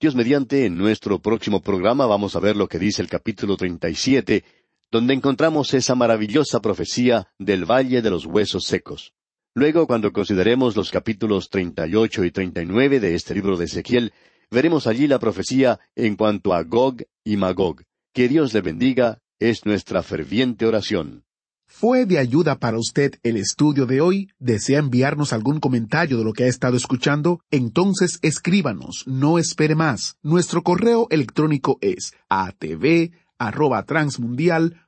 Dios 0.00 0.14
mediante, 0.14 0.66
en 0.66 0.76
nuestro 0.76 1.20
próximo 1.20 1.62
programa 1.62 2.06
vamos 2.06 2.36
a 2.36 2.40
ver 2.40 2.56
lo 2.56 2.68
que 2.68 2.78
dice 2.78 3.00
el 3.00 3.08
capítulo 3.08 3.56
treinta 3.56 3.88
y 3.88 3.94
siete, 3.94 4.44
donde 4.90 5.14
encontramos 5.14 5.72
esa 5.74 5.94
maravillosa 5.94 6.60
profecía 6.60 7.32
del 7.38 7.64
Valle 7.64 8.02
de 8.02 8.10
los 8.10 8.26
Huesos 8.26 8.64
Secos. 8.64 9.12
Luego, 9.54 9.86
cuando 9.86 10.12
consideremos 10.12 10.76
los 10.76 10.90
capítulos 10.90 11.48
treinta 11.48 11.86
y 11.86 11.94
ocho 11.94 12.24
y 12.24 12.30
treinta 12.30 12.62
y 12.62 12.66
nueve 12.66 13.00
de 13.00 13.14
este 13.14 13.34
libro 13.34 13.56
de 13.56 13.64
Ezequiel, 13.64 14.12
veremos 14.50 14.86
allí 14.86 15.06
la 15.06 15.18
profecía 15.18 15.80
en 15.94 16.16
cuanto 16.16 16.54
a 16.54 16.62
Gog 16.62 17.04
y 17.24 17.36
Magog. 17.36 17.82
Que 18.12 18.28
Dios 18.28 18.52
le 18.54 18.60
bendiga, 18.60 19.18
es 19.38 19.64
nuestra 19.66 20.02
ferviente 20.02 20.66
oración. 20.66 21.24
¿Fue 21.66 22.04
de 22.06 22.18
ayuda 22.18 22.60
para 22.60 22.78
usted 22.78 23.14
el 23.24 23.36
estudio 23.36 23.86
de 23.86 24.00
hoy? 24.00 24.30
¿Desea 24.38 24.78
enviarnos 24.78 25.32
algún 25.32 25.58
comentario 25.58 26.16
de 26.18 26.24
lo 26.24 26.32
que 26.32 26.44
ha 26.44 26.46
estado 26.46 26.76
escuchando? 26.76 27.40
Entonces 27.50 28.20
escríbanos, 28.22 29.02
no 29.06 29.40
espere 29.40 29.74
más. 29.74 30.16
Nuestro 30.22 30.62
correo 30.62 31.08
electrónico 31.10 31.78
es 31.80 32.12
atv@transmundial 32.28 34.80